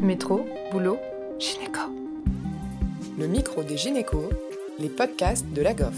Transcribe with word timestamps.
Métro, 0.00 0.46
boulot, 0.72 0.98
gynéco. 1.38 1.80
Le 3.18 3.26
micro 3.26 3.62
des 3.62 3.78
gynécos, 3.78 4.28
les 4.78 4.90
podcasts 4.90 5.46
de 5.54 5.62
la 5.62 5.72
GOF. 5.72 5.96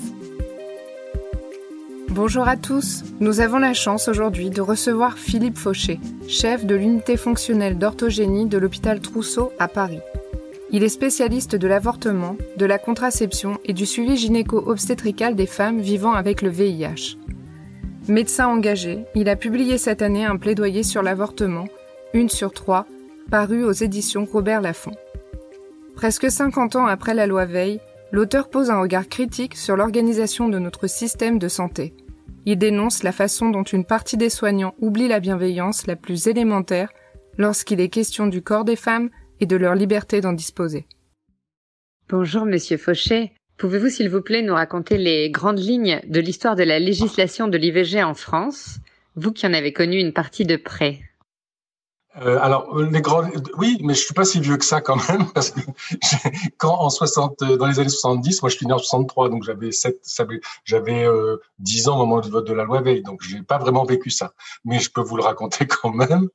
Bonjour 2.08 2.46
à 2.46 2.56
tous. 2.56 3.02
Nous 3.18 3.40
avons 3.40 3.58
la 3.58 3.74
chance 3.74 4.06
aujourd'hui 4.06 4.50
de 4.50 4.60
recevoir 4.60 5.18
Philippe 5.18 5.58
Fauché, 5.58 5.98
chef 6.28 6.64
de 6.64 6.76
l'unité 6.76 7.16
fonctionnelle 7.16 7.76
d'orthogénie 7.76 8.46
de 8.46 8.56
l'hôpital 8.56 9.00
Trousseau 9.00 9.52
à 9.58 9.66
Paris. 9.66 10.00
Il 10.70 10.84
est 10.84 10.88
spécialiste 10.88 11.56
de 11.56 11.66
l'avortement, 11.66 12.36
de 12.56 12.66
la 12.66 12.78
contraception 12.78 13.58
et 13.64 13.72
du 13.72 13.84
suivi 13.84 14.16
gynéco-obstétrical 14.16 15.34
des 15.34 15.46
femmes 15.46 15.80
vivant 15.80 16.12
avec 16.12 16.42
le 16.42 16.50
VIH. 16.50 17.16
Médecin 18.06 18.46
engagé, 18.46 19.00
il 19.16 19.28
a 19.28 19.36
publié 19.36 19.76
cette 19.76 20.02
année 20.02 20.24
un 20.24 20.36
plaidoyer 20.36 20.84
sur 20.84 21.02
l'avortement, 21.02 21.66
une 22.14 22.28
sur 22.28 22.52
trois, 22.52 22.86
paru 23.28 23.62
aux 23.62 23.72
éditions 23.72 24.24
Robert 24.24 24.60
Laffont. 24.60 24.94
Presque 25.94 26.30
50 26.30 26.76
ans 26.76 26.86
après 26.86 27.14
la 27.14 27.26
loi 27.26 27.44
Veil, 27.44 27.80
l'auteur 28.10 28.48
pose 28.48 28.70
un 28.70 28.80
regard 28.80 29.08
critique 29.08 29.56
sur 29.56 29.76
l'organisation 29.76 30.48
de 30.48 30.58
notre 30.58 30.86
système 30.86 31.38
de 31.38 31.48
santé. 31.48 31.94
Il 32.46 32.56
dénonce 32.56 33.02
la 33.02 33.12
façon 33.12 33.50
dont 33.50 33.64
une 33.64 33.84
partie 33.84 34.16
des 34.16 34.30
soignants 34.30 34.74
oublie 34.80 35.08
la 35.08 35.20
bienveillance 35.20 35.86
la 35.86 35.96
plus 35.96 36.26
élémentaire 36.26 36.90
lorsqu'il 37.36 37.80
est 37.80 37.90
question 37.90 38.26
du 38.26 38.42
corps 38.42 38.64
des 38.64 38.76
femmes 38.76 39.10
et 39.40 39.46
de 39.46 39.56
leur 39.56 39.74
liberté 39.74 40.20
d'en 40.20 40.32
disposer. 40.32 40.86
Bonjour 42.08 42.46
Monsieur 42.46 42.78
Fauché. 42.78 43.32
Pouvez-vous 43.58 43.90
s'il 43.90 44.08
vous 44.08 44.22
plaît 44.22 44.42
nous 44.42 44.54
raconter 44.54 44.96
les 44.96 45.30
grandes 45.30 45.58
lignes 45.58 46.00
de 46.06 46.20
l'histoire 46.20 46.56
de 46.56 46.62
la 46.62 46.78
législation 46.78 47.48
de 47.48 47.58
l'IVG 47.58 48.02
en 48.02 48.14
France, 48.14 48.78
vous 49.16 49.32
qui 49.32 49.46
en 49.46 49.52
avez 49.52 49.72
connu 49.72 49.98
une 49.98 50.12
partie 50.12 50.46
de 50.46 50.56
près 50.56 51.00
euh, 52.22 52.38
alors 52.40 52.76
euh, 52.76 52.88
les 52.90 53.00
grands, 53.00 53.28
oui, 53.56 53.78
mais 53.82 53.94
je 53.94 54.00
suis 54.00 54.14
pas 54.14 54.24
si 54.24 54.40
vieux 54.40 54.56
que 54.56 54.64
ça 54.64 54.80
quand 54.80 54.96
même 55.08 55.30
parce 55.34 55.50
que 55.50 55.60
quand 56.56 56.74
en 56.74 56.90
60, 56.90 57.42
euh, 57.42 57.56
dans 57.56 57.66
les 57.66 57.78
années 57.78 57.88
70, 57.88 58.42
moi 58.42 58.50
je 58.50 58.56
suis 58.56 58.66
né 58.66 58.72
en 58.72 58.78
63, 58.78 59.28
donc 59.28 59.44
j'avais 59.44 59.70
7, 59.72 60.00
j'avais 60.64 61.04
euh, 61.04 61.36
10 61.60 61.88
ans 61.88 61.94
au 61.96 61.98
moment 62.06 62.20
du 62.20 62.30
vote 62.30 62.46
de 62.46 62.52
la 62.52 62.64
loi 62.64 62.80
Veil, 62.80 63.02
donc 63.02 63.22
j'ai 63.22 63.42
pas 63.42 63.58
vraiment 63.58 63.84
vécu 63.84 64.10
ça, 64.10 64.32
mais 64.64 64.80
je 64.80 64.90
peux 64.90 65.00
vous 65.00 65.16
le 65.16 65.22
raconter 65.22 65.66
quand 65.68 65.92
même. 65.92 66.28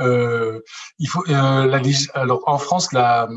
Euh, 0.00 0.60
il 0.98 1.08
faut, 1.08 1.22
euh, 1.28 1.66
la, 1.66 1.80
alors 2.14 2.42
en 2.46 2.58
France, 2.58 2.92
la, 2.92 3.28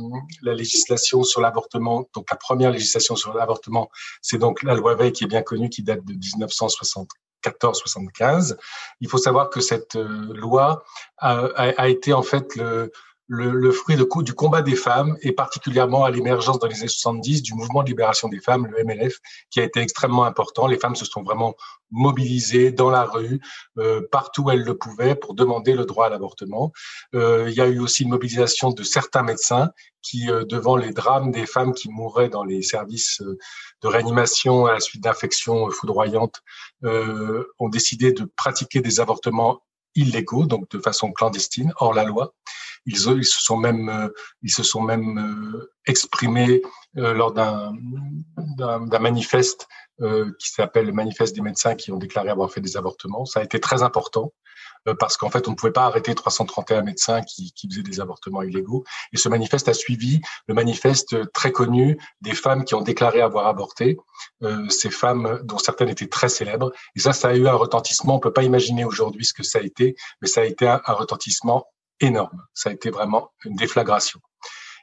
la 0.41 0.53
législation 0.53 1.23
sur 1.23 1.41
l'avortement, 1.41 2.07
donc 2.13 2.29
la 2.29 2.37
première 2.37 2.71
législation 2.71 3.15
sur 3.15 3.33
l'avortement, 3.33 3.89
c'est 4.21 4.37
donc 4.37 4.63
la 4.63 4.75
loi 4.75 4.95
Veil 4.95 5.11
qui 5.11 5.23
est 5.23 5.27
bien 5.27 5.41
connue, 5.41 5.69
qui 5.69 5.83
date 5.83 6.03
de 6.05 6.13
1960. 6.13 7.09
1475. 7.45 8.57
Il 9.01 9.09
faut 9.09 9.17
savoir 9.17 9.49
que 9.49 9.61
cette 9.61 9.95
euh, 9.95 10.33
loi 10.33 10.83
a, 11.17 11.47
a, 11.55 11.87
été 11.87 12.13
en 12.13 12.23
fait 12.23 12.55
le, 12.55 12.91
le, 13.33 13.51
le 13.51 13.71
fruit 13.71 13.95
de, 13.95 14.07
du 14.21 14.33
combat 14.33 14.61
des 14.61 14.75
femmes 14.75 15.17
et 15.21 15.31
particulièrement 15.31 16.03
à 16.05 16.11
l'émergence 16.11 16.59
dans 16.59 16.67
les 16.67 16.79
années 16.79 16.87
70 16.87 17.41
du 17.41 17.53
mouvement 17.55 17.81
de 17.81 17.87
libération 17.87 18.27
des 18.29 18.39
femmes, 18.39 18.67
le 18.67 18.83
MLF, 18.83 19.17
qui 19.49 19.59
a 19.59 19.63
été 19.63 19.79
extrêmement 19.79 20.25
important. 20.25 20.67
Les 20.67 20.77
femmes 20.77 20.95
se 20.95 21.05
sont 21.05 21.23
vraiment 21.23 21.55
mobilisées 21.89 22.71
dans 22.71 22.89
la 22.89 23.03
rue, 23.03 23.39
euh, 23.79 24.01
partout 24.11 24.43
où 24.43 24.51
elles 24.51 24.63
le 24.63 24.77
pouvaient, 24.77 25.15
pour 25.15 25.33
demander 25.33 25.73
le 25.73 25.85
droit 25.85 26.05
à 26.05 26.09
l'avortement. 26.09 26.71
Euh, 27.15 27.47
il 27.49 27.55
y 27.55 27.61
a 27.61 27.67
eu 27.67 27.79
aussi 27.79 28.03
une 28.03 28.09
mobilisation 28.09 28.69
de 28.71 28.83
certains 28.83 29.23
médecins 29.23 29.69
qui, 30.03 30.29
euh, 30.29 30.43
devant 30.45 30.75
les 30.75 30.91
drames 30.91 31.31
des 31.31 31.47
femmes 31.47 31.73
qui 31.73 31.89
mouraient 31.89 32.29
dans 32.29 32.43
les 32.43 32.61
services 32.61 33.21
euh, 33.21 33.37
de 33.81 33.87
réanimation 33.87 34.67
à 34.67 34.73
la 34.73 34.79
suite 34.79 35.01
d'infections 35.01 35.71
foudroyantes, 35.71 36.41
euh, 36.83 37.45
ont 37.57 37.69
décidé 37.69 38.11
de 38.11 38.25
pratiquer 38.35 38.81
des 38.81 38.99
avortements 38.99 39.63
illégaux, 39.95 40.45
donc 40.45 40.69
de 40.69 40.79
façon 40.79 41.11
clandestine, 41.11 41.73
hors 41.77 41.93
la 41.93 42.03
loi. 42.03 42.33
Ils, 42.85 42.95
ils 42.95 43.25
se 43.25 43.41
sont 43.41 43.57
même, 43.57 43.89
euh, 43.89 44.09
ils 44.41 44.51
se 44.51 44.63
sont 44.63 44.81
même 44.81 45.17
euh, 45.17 45.71
exprimés 45.85 46.61
euh, 46.97 47.13
lors 47.13 47.33
d'un 47.33 47.73
manifeste 48.99 49.67
qui 50.39 50.49
s'appelle 50.49 50.87
le 50.87 50.91
manifeste 50.91 51.33
des 51.33 51.41
médecins 51.41 51.75
qui 51.75 51.91
ont 51.91 51.97
déclaré 51.97 52.27
avoir 52.27 52.51
fait 52.51 52.59
des 52.59 52.75
avortements. 52.75 53.25
Ça 53.25 53.39
a 53.39 53.43
été 53.43 53.59
très 53.59 53.83
important 53.83 54.33
parce 54.99 55.15
qu'en 55.15 55.29
fait, 55.29 55.47
on 55.47 55.51
ne 55.51 55.55
pouvait 55.55 55.71
pas 55.71 55.85
arrêter 55.85 56.13
331 56.13 56.81
médecins 56.81 57.21
qui, 57.21 57.53
qui 57.53 57.69
faisaient 57.69 57.83
des 57.83 58.01
avortements 58.01 58.41
illégaux. 58.41 58.83
Et 59.13 59.17
ce 59.17 59.29
manifeste 59.29 59.69
a 59.69 59.73
suivi 59.73 60.19
le 60.47 60.55
manifeste 60.55 61.31
très 61.31 61.53
connu 61.53 61.97
des 62.21 62.33
femmes 62.33 62.65
qui 62.65 62.75
ont 62.75 62.81
déclaré 62.81 63.21
avoir 63.21 63.47
avorté, 63.47 63.97
euh, 64.41 64.67
ces 64.67 64.89
femmes 64.89 65.39
dont 65.43 65.57
certaines 65.57 65.89
étaient 65.89 66.09
très 66.09 66.27
célèbres. 66.27 66.71
Et 66.97 66.99
ça, 66.99 67.13
ça 67.13 67.29
a 67.29 67.35
eu 67.35 67.47
un 67.47 67.53
retentissement. 67.53 68.15
On 68.15 68.19
peut 68.19 68.33
pas 68.33 68.43
imaginer 68.43 68.83
aujourd'hui 68.83 69.25
ce 69.25 69.33
que 69.33 69.43
ça 69.43 69.59
a 69.59 69.61
été, 69.61 69.95
mais 70.21 70.27
ça 70.27 70.41
a 70.41 70.45
été 70.45 70.67
un 70.67 70.81
retentissement 70.87 71.65
énorme. 71.99 72.43
Ça 72.53 72.69
a 72.69 72.73
été 72.73 72.89
vraiment 72.89 73.31
une 73.45 73.55
déflagration. 73.55 74.19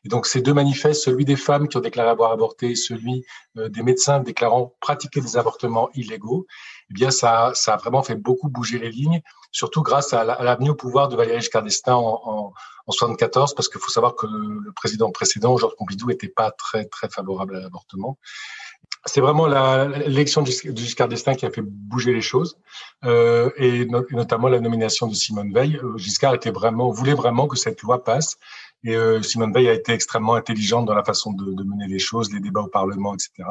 Et 0.05 0.09
donc 0.09 0.27
ces 0.27 0.41
deux 0.41 0.55
manifestes, 0.55 1.03
celui 1.03 1.25
des 1.25 1.37
femmes 1.37 1.69
qui 1.69 1.77
ont 1.77 1.81
déclaré 1.81 2.09
avoir 2.09 2.33
avorté, 2.33 2.75
celui 2.75 3.25
euh, 3.59 3.69
des 3.69 3.83
médecins 3.83 4.21
déclarant 4.21 4.75
pratiquer 4.81 5.21
des 5.21 5.37
avortements 5.37 5.91
illégaux, 5.95 6.47
eh 6.91 6.95
bien 6.95 7.11
ça, 7.11 7.53
ça 7.55 7.75
a 7.75 7.77
vraiment 7.77 8.03
fait 8.03 8.15
beaucoup 8.15 8.49
bouger 8.49 8.79
les 8.79 8.91
lignes, 8.91 9.21
surtout 9.53 9.83
grâce 9.83 10.15
à 10.15 10.25
l'avenue 10.25 10.71
au 10.71 10.75
pouvoir 10.75 11.09
de 11.09 11.17
Valéry 11.17 11.41
Giscard 11.41 11.63
d'Estaing 11.63 11.97
en, 11.97 12.21
en, 12.25 12.53
en 12.87 12.93
74, 12.93 13.55
parce 13.55 13.69
qu'il 13.69 13.81
faut 13.81 13.91
savoir 13.91 14.15
que 14.15 14.27
le, 14.27 14.61
le 14.61 14.73
président 14.73 15.11
précédent, 15.11 15.57
Georges 15.59 15.77
Pompidou, 15.77 16.07
n'était 16.07 16.29
pas 16.29 16.51
très 16.51 16.87
très 16.87 17.11
favorable 17.11 17.57
à 17.57 17.61
l'avortement 17.61 18.19
c'est 19.07 19.21
vraiment 19.23 19.47
l'élection 19.47 20.43
de 20.43 20.51
Giscard 20.51 21.09
d'Estaing 21.09 21.35
qui 21.35 21.47
a 21.47 21.51
fait 21.51 21.63
bouger 21.63 22.13
les 22.13 22.21
choses, 22.21 22.59
euh, 23.05 23.51
et, 23.57 23.87
no, 23.87 24.03
et, 24.03 24.15
notamment 24.15 24.49
la 24.49 24.61
nomination 24.61 25.07
de 25.07 25.15
Simone 25.15 25.55
Veil. 25.55 25.81
Euh, 25.83 25.97
Giscard 25.97 26.37
voulait 26.93 27.15
vraiment 27.15 27.49
que 27.49 27.57
cette 27.57 27.81
loi 27.81 28.05
passe, 28.05 28.37
et 28.85 28.95
euh, 28.95 29.23
Simone 29.23 29.55
Veil 29.55 29.69
a 29.69 29.73
été 29.73 29.93
extrêmement 29.93 30.35
intelligente 30.35 30.85
dans 30.85 30.95
la 30.95 31.03
façon 31.03 31.33
de, 31.33 31.65
mener 31.65 31.87
les 31.89 31.99
choses, 31.99 32.31
les 32.31 32.41
débats 32.41 32.61
au 32.61 32.69
Parlement, 32.69 33.15
etc. 33.15 33.49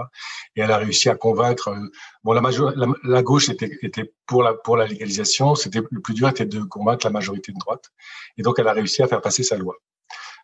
Et 0.55 0.61
elle 0.61 0.71
a 0.71 0.77
réussi 0.77 1.09
à 1.09 1.15
convaincre. 1.15 1.75
Bon, 2.23 2.33
la, 2.33 3.23
gauche 3.23 3.49
était, 3.49 4.13
pour 4.27 4.43
la 4.43 4.85
légalisation. 4.85 5.55
C'était 5.55 5.81
le 5.89 6.01
plus 6.01 6.13
dur 6.13 6.29
était 6.29 6.45
de 6.45 6.61
convaincre 6.61 7.07
la 7.07 7.11
majorité 7.11 7.51
de 7.51 7.57
droite, 7.57 7.89
et 8.37 8.43
donc 8.43 8.59
elle 8.59 8.67
a 8.67 8.73
réussi 8.73 9.01
à 9.01 9.07
faire 9.07 9.21
passer 9.21 9.41
sa 9.41 9.57
loi. 9.57 9.75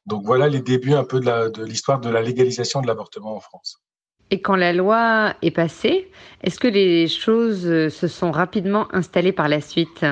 Donc 0.07 0.23
voilà 0.25 0.47
les 0.47 0.62
débuts 0.62 0.94
un 0.94 1.03
peu 1.03 1.19
de 1.19 1.63
l'histoire 1.63 2.00
de 2.00 2.09
la 2.09 2.22
légalisation 2.23 2.81
de 2.81 2.88
l'avortement 2.88 3.35
en 3.35 3.40
France. 3.40 3.81
Et 4.31 4.41
quand 4.41 4.56
la 4.56 4.74
loi 4.74 5.36
est 5.41 5.52
passée, 5.52 6.12
est-ce 6.41 6.59
que 6.59 6.68
les 6.68 7.08
choses 7.08 7.90
se 7.90 8.08
sont 8.08 8.31
rapidement 8.31 8.88
installées 8.94 9.31
par 9.31 9.47
la 9.47 9.62
suite? 9.62 10.06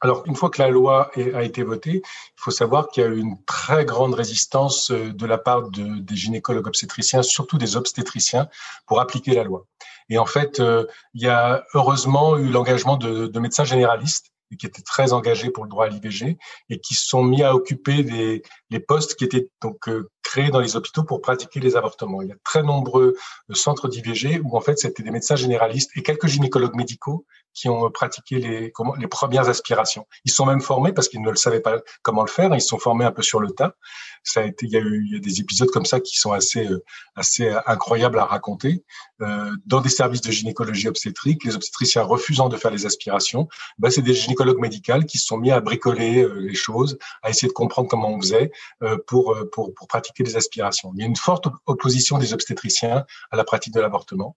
Alors, 0.00 0.22
une 0.26 0.36
fois 0.36 0.48
que 0.48 0.62
la 0.62 0.70
loi 0.70 1.10
a 1.34 1.42
été 1.42 1.64
votée, 1.64 2.02
il 2.04 2.40
faut 2.40 2.52
savoir 2.52 2.88
qu'il 2.88 3.02
y 3.02 3.06
a 3.06 3.08
eu 3.08 3.18
une 3.18 3.42
très 3.44 3.84
grande 3.84 4.14
résistance 4.14 4.92
euh, 4.92 5.12
de 5.12 5.26
la 5.26 5.38
part 5.38 5.70
de, 5.70 5.98
des 5.98 6.14
gynécologues 6.14 6.68
obstétriciens, 6.68 7.22
surtout 7.22 7.58
des 7.58 7.76
obstétriciens, 7.76 8.48
pour 8.86 9.00
appliquer 9.00 9.34
la 9.34 9.42
loi. 9.42 9.66
Et 10.08 10.18
en 10.18 10.26
fait, 10.26 10.60
euh, 10.60 10.86
il 11.14 11.22
y 11.22 11.28
a 11.28 11.64
heureusement 11.74 12.38
eu 12.38 12.48
l'engagement 12.48 12.96
de 12.96 13.38
médecins 13.40 13.64
généralistes 13.64 14.30
qui 14.56 14.66
étaient 14.66 14.82
très 14.82 15.12
engagés 15.12 15.50
pour 15.50 15.64
le 15.64 15.70
droit 15.70 15.86
à 15.86 15.88
l'IVG 15.88 16.38
et 16.70 16.80
qui 16.80 16.94
se 16.94 17.06
sont 17.06 17.22
mis 17.22 17.42
à 17.42 17.54
occuper 17.54 18.02
des, 18.02 18.42
les 18.70 18.80
postes 18.80 19.14
qui 19.14 19.24
étaient 19.24 19.48
donc 19.62 19.88
euh, 19.88 20.10
créés 20.22 20.50
dans 20.50 20.60
les 20.60 20.76
hôpitaux 20.76 21.04
pour 21.04 21.22
pratiquer 21.22 21.58
les 21.58 21.76
avortements. 21.76 22.20
Il 22.20 22.28
y 22.28 22.32
a 22.32 22.36
très 22.44 22.62
nombreux 22.62 23.14
euh, 23.50 23.54
centres 23.54 23.88
d'IVG 23.88 24.40
où 24.44 24.56
en 24.56 24.60
fait 24.60 24.78
c'était 24.78 25.02
des 25.02 25.10
médecins 25.10 25.36
généralistes 25.36 25.90
et 25.96 26.02
quelques 26.02 26.26
gynécologues 26.26 26.76
médicaux 26.76 27.24
qui 27.54 27.68
ont 27.68 27.90
pratiqué 27.90 28.36
les, 28.36 28.70
comment, 28.70 28.94
les 28.94 29.08
premières 29.08 29.48
aspirations. 29.48 30.06
Ils 30.24 30.30
sont 30.30 30.46
même 30.46 30.60
formés 30.60 30.92
parce 30.92 31.08
qu'ils 31.08 31.22
ne 31.22 31.30
le 31.30 31.36
savaient 31.36 31.60
pas 31.60 31.80
comment 32.02 32.22
le 32.22 32.28
faire. 32.28 32.54
Ils 32.54 32.60
sont 32.60 32.78
formés 32.78 33.04
un 33.04 33.10
peu 33.10 33.22
sur 33.22 33.40
le 33.40 33.50
tas. 33.50 33.74
Ça 34.22 34.40
a 34.40 34.44
été, 34.44 34.66
il 34.66 34.72
y 34.72 34.76
a 34.76 34.80
eu 34.80 35.04
il 35.06 35.14
y 35.14 35.16
a 35.16 35.20
des 35.20 35.40
épisodes 35.40 35.70
comme 35.70 35.86
ça 35.86 35.98
qui 35.98 36.18
sont 36.18 36.32
assez 36.32 36.66
euh, 36.66 36.84
assez 37.16 37.50
incroyables 37.66 38.18
à 38.18 38.26
raconter. 38.26 38.84
Euh, 39.20 39.50
dans 39.66 39.80
des 39.80 39.88
services 39.88 40.20
de 40.20 40.30
gynécologie 40.30 40.86
obstétrique, 40.86 41.42
les 41.44 41.56
obstétriciens 41.56 42.02
refusant 42.02 42.48
de 42.48 42.56
faire 42.56 42.70
les 42.70 42.86
aspirations, 42.86 43.48
ben, 43.78 43.90
c'est 43.90 44.02
des 44.02 44.14
gynécologues 44.14 44.60
médicaux 44.60 45.00
qui 45.08 45.18
se 45.18 45.26
sont 45.26 45.38
mis 45.38 45.50
à 45.50 45.60
bricoler 45.60 46.22
euh, 46.22 46.34
les 46.34 46.54
choses, 46.54 46.98
à 47.22 47.30
essayer 47.30 47.48
de 47.48 47.52
comprendre 47.52 47.88
comment 47.88 48.10
on 48.10 48.20
faisait 48.20 48.44
euh, 48.44 48.48
pour, 49.06 49.34
euh, 49.34 49.48
pour 49.50 49.74
pour 49.74 49.88
pratiquer 49.88 50.24
les 50.24 50.36
aspirations. 50.36 50.92
Il 50.94 51.00
y 51.00 51.02
a 51.02 51.06
une 51.06 51.16
forte 51.16 51.46
opposition 51.66 52.18
des 52.18 52.32
obstétriciens 52.32 53.04
à 53.30 53.36
la 53.36 53.44
pratique 53.44 53.74
de 53.74 53.80
l'avortement 53.80 54.36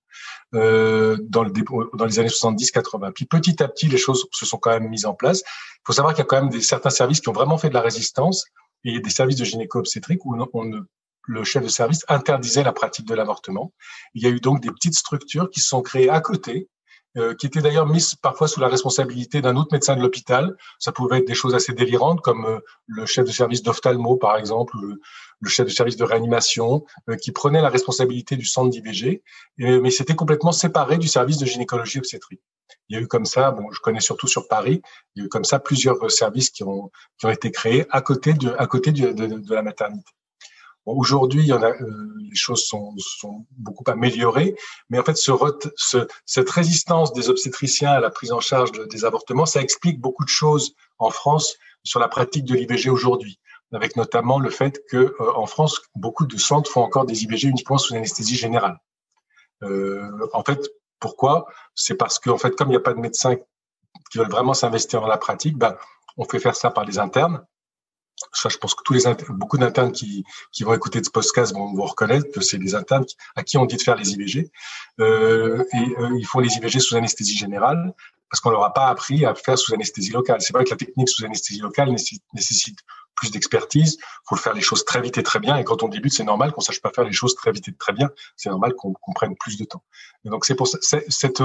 euh, 0.56 1.18
dans 1.22 1.44
le 1.44 1.52
dans 1.96 2.06
les 2.06 2.20
années 2.20 2.30
70-80. 2.30 3.12
Puis 3.14 3.26
petit 3.26 3.62
à 3.62 3.68
petit, 3.68 3.88
les 3.88 3.98
choses 3.98 4.28
se 4.32 4.46
sont 4.46 4.58
quand 4.58 4.72
même 4.72 4.90
mises 4.90 5.06
en 5.06 5.14
place. 5.14 5.42
Il 5.42 5.82
faut 5.86 5.94
savoir 5.94 6.14
qu'il 6.14 6.22
y 6.22 6.24
a 6.24 6.26
quand 6.26 6.42
même 6.42 6.50
des, 6.50 6.62
certains 6.62 6.90
services 6.90 7.22
qui 7.22 7.30
ont 7.30 7.34
vraiment 7.34 7.58
fait 7.58 7.70
de 7.70 7.74
la 7.74 7.82
résistance 7.82 8.46
et 8.84 9.00
des 9.00 9.10
services 9.10 9.38
de 9.38 9.46
gynéco-obstétrique 9.46 10.26
où 10.26 10.36
le 11.28 11.44
chef 11.44 11.64
de 11.64 11.70
service 11.70 12.04
interdisait 12.08 12.64
la 12.64 12.74
pratique 12.74 13.08
de 13.08 13.14
l'avortement. 13.14 13.74
Il 14.14 14.24
y 14.24 14.26
a 14.26 14.30
eu 14.30 14.40
donc 14.40 14.62
des 14.62 14.72
petites 14.72 14.96
structures 14.96 15.50
qui 15.50 15.60
se 15.60 15.68
sont 15.68 15.82
créées 15.82 16.10
à 16.10 16.20
côté 16.20 16.68
euh, 17.18 17.36
qui 17.36 17.46
étaient 17.46 17.62
d'ailleurs 17.62 17.88
mises 17.88 18.16
parfois 18.16 18.48
sous 18.48 18.62
la 18.62 18.70
responsabilité 18.70 19.42
d'un 19.42 19.58
autre 19.58 19.74
médecin 19.74 19.98
de 19.98 20.02
l'hôpital. 20.02 20.56
Ça 20.80 20.94
pouvait 20.94 21.18
être 21.18 21.28
des 21.28 21.34
choses 21.34 21.54
assez 21.54 21.74
délirantes, 21.74 22.22
comme 22.22 22.46
euh, 22.46 22.60
le 22.88 23.06
chef 23.06 23.26
de 23.26 23.32
service 23.32 23.64
d'ophtalmo, 23.64 24.16
par 24.16 24.38
exemple, 24.38 24.78
ou 24.78 24.96
le, 25.42 25.50
chef 25.50 25.66
de 25.66 25.72
service 25.72 25.98
de 25.98 26.06
réanimation, 26.06 26.86
euh, 27.10 27.18
qui 27.18 27.34
prenait 27.34 27.62
la 27.62 27.68
responsabilité 27.68 28.38
du 28.38 28.46
centre 28.46 28.70
d'IVG, 28.70 29.24
mais 29.58 29.92
c'était 29.92 30.16
complètement 30.16 30.54
séparé 30.54 30.98
du 30.98 31.10
service 31.10 31.38
de 31.38 31.46
gynécologie 31.46 31.98
obstétrique. 31.98 32.42
Il 32.88 32.96
y 32.96 32.98
a 32.98 33.02
eu 33.02 33.08
comme 33.08 33.26
ça, 33.26 33.52
bon, 33.52 33.70
je 33.72 33.82
connais 33.82 34.00
surtout 34.00 34.28
sur 34.28 34.48
Paris, 34.48 34.82
il 35.16 35.20
y 35.20 35.24
a 35.24 35.26
eu 35.26 35.30
comme 35.30 35.44
ça 35.44 35.60
plusieurs 35.60 36.10
services 36.10 36.50
qui 36.50 36.64
ont, 36.64 36.92
qui 37.18 37.26
ont 37.26 37.30
été 37.30 37.52
créés 37.52 37.86
à 37.90 38.02
côté 38.02 38.34
de, 38.34 38.56
à 38.58 38.68
côté 38.68 38.94
de 38.94 39.54
la 39.54 39.62
maternité. 39.62 40.12
Aujourd'hui, 40.86 41.42
il 41.42 41.48
y 41.48 41.54
en 41.54 41.62
a, 41.62 41.70
euh, 41.70 42.16
les 42.30 42.36
choses 42.36 42.66
sont, 42.66 42.94
sont, 42.98 43.46
beaucoup 43.52 43.84
améliorées, 43.88 44.56
mais 44.90 44.98
en 44.98 45.04
fait, 45.04 45.16
ce, 45.16 45.32
ce, 45.76 46.08
cette 46.26 46.50
résistance 46.50 47.14
des 47.14 47.30
obstétriciens 47.30 47.92
à 47.92 48.00
la 48.00 48.10
prise 48.10 48.32
en 48.32 48.40
charge 48.40 48.72
des 48.72 49.06
avortements, 49.06 49.46
ça 49.46 49.62
explique 49.62 50.00
beaucoup 50.00 50.24
de 50.24 50.30
choses 50.30 50.74
en 50.98 51.12
France 51.12 51.56
sur 51.84 52.00
la 52.00 52.08
pratique 52.08 52.46
de 52.46 52.56
l'IVG 52.56 52.90
aujourd'hui, 52.90 53.40
avec 53.72 53.96
notamment 53.96 54.40
le 54.40 54.50
fait 54.50 54.82
que 54.90 54.98
euh, 54.98 55.36
en 55.36 55.46
France, 55.46 55.82
beaucoup 55.96 56.26
de 56.26 56.38
centres 56.38 56.70
font 56.70 56.82
encore 56.82 57.06
des 57.06 57.24
IVG 57.24 57.48
uniquement 57.48 57.78
sous 57.78 57.94
anesthésie 57.94 58.36
générale. 58.36 58.80
Euh, 59.64 60.28
en 60.34 60.44
fait, 60.44 60.68
pourquoi? 61.00 61.46
C'est 61.76 61.96
parce 61.96 62.18
qu'en 62.18 62.38
fait, 62.38 62.52
comme 62.56 62.70
il 62.70 62.72
n'y 62.72 62.78
a 62.78 62.82
pas 62.82 62.94
de 62.94 63.00
médecins 63.00 63.36
qui 64.12 64.18
veulent 64.18 64.32
vraiment 64.32 64.54
s'investir 64.54 65.02
dans 65.02 65.08
la 65.08 65.18
pratique, 65.18 65.58
ben, 65.58 65.78
on 66.18 66.26
fait 66.26 66.40
faire 66.40 66.56
ça 66.56 66.72
par 66.72 66.86
les 66.86 66.98
internes 66.98 67.46
ça, 68.34 68.50
je 68.50 68.58
pense 68.58 68.76
que 68.76 68.84
tous 68.84 68.94
les 68.94 69.04
beaucoup 69.30 69.58
d'internes 69.58 69.92
qui, 69.92 70.24
qui 70.52 70.64
vont 70.64 70.74
écouter 70.74 71.04
ce 71.04 71.10
podcast 71.10 71.54
vont, 71.54 71.74
vont 71.74 71.86
reconnaître 71.86 72.32
que 72.32 72.42
c'est 72.42 72.58
des 72.58 72.76
internes 72.76 73.06
à 73.36 73.44
qui 73.44 73.58
on 73.58 73.66
dit 73.66 73.78
de 73.78 73.82
faire 73.82 73.96
les 73.96 74.12
IVG. 74.14 74.52
Euh, 75.00 75.64
et 75.74 75.96
euh, 76.00 76.18
ils 76.18 76.26
font 76.26 76.40
les 76.40 76.54
IVG 76.56 76.80
sous 76.80 76.96
anesthésie 76.96 77.36
générale 77.36 77.94
parce 78.32 78.40
qu'on 78.40 78.50
leur 78.50 78.64
a 78.64 78.74
pas 78.74 78.88
appris 78.88 79.26
à 79.26 79.36
faire 79.36 79.58
sous 79.58 79.74
anesthésie 79.74 80.12
locale. 80.12 80.42
C'est 80.42 80.54
vrai 80.54 80.64
que 80.64 80.70
la 80.70 80.78
technique 80.78 81.10
sous 81.10 81.26
anesthésie 81.26 81.60
locale 81.60 81.90
nécessite 81.90 82.80
plus 83.14 83.30
d'expertise. 83.30 83.98
faut 84.28 84.38
faire 84.38 84.54
les 84.54 84.62
choses 84.62 84.86
très 84.86 85.02
vite 85.02 85.18
et 85.18 85.24
très 85.24 85.40
bien. 85.40 85.58
Et 85.58 85.66
quand 85.66 85.84
on 85.84 85.90
débute, 85.90 86.14
c'est 86.14 86.24
normal 86.24 86.54
qu'on 86.54 86.62
sache 86.62 86.82
pas 86.82 86.92
faire 86.96 87.04
les 87.04 87.12
choses 87.12 87.36
très 87.36 87.52
vite 87.52 87.68
et 87.68 87.74
très 87.74 87.92
bien. 87.92 88.10
C'est 88.38 88.50
normal 88.50 88.74
qu'on 88.74 89.14
prenne 89.14 89.36
plus 89.36 89.58
de 89.58 89.66
temps. 89.66 89.84
Et 90.26 90.30
donc 90.30 90.46
c'est 90.46 90.56
pour 90.56 90.68
cette 90.68 91.44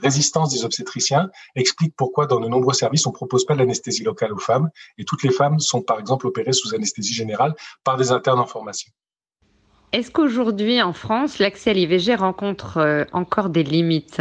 résistance 0.00 0.50
des 0.52 0.64
obstétriciens 0.64 1.28
explique 1.56 1.94
pourquoi 1.96 2.26
dans 2.26 2.38
de 2.38 2.46
nombreux 2.46 2.74
services 2.74 3.06
on 3.06 3.12
propose 3.12 3.44
pas 3.44 3.56
l'anesthésie 3.56 4.04
locale 4.04 4.32
aux 4.32 4.38
femmes 4.38 4.70
et 4.96 5.04
toutes 5.04 5.24
les 5.24 5.32
femmes 5.32 5.58
sont 5.58 5.82
par 5.82 5.98
exemple 5.98 6.26
opérées 6.26 6.52
sous 6.52 6.74
anesthésie 6.74 7.14
générale 7.14 7.54
par 7.82 7.96
des 7.96 8.12
internes 8.12 8.38
en 8.38 8.46
formation. 8.46 8.92
Est-ce 9.92 10.10
qu'aujourd'hui 10.10 10.82
en 10.82 10.92
France, 10.92 11.38
l'accès 11.38 11.70
à 11.70 11.72
l'IVG 11.72 12.14
rencontre 12.14 12.76
euh, 12.76 13.04
encore 13.12 13.48
des 13.48 13.64
limites? 13.64 14.20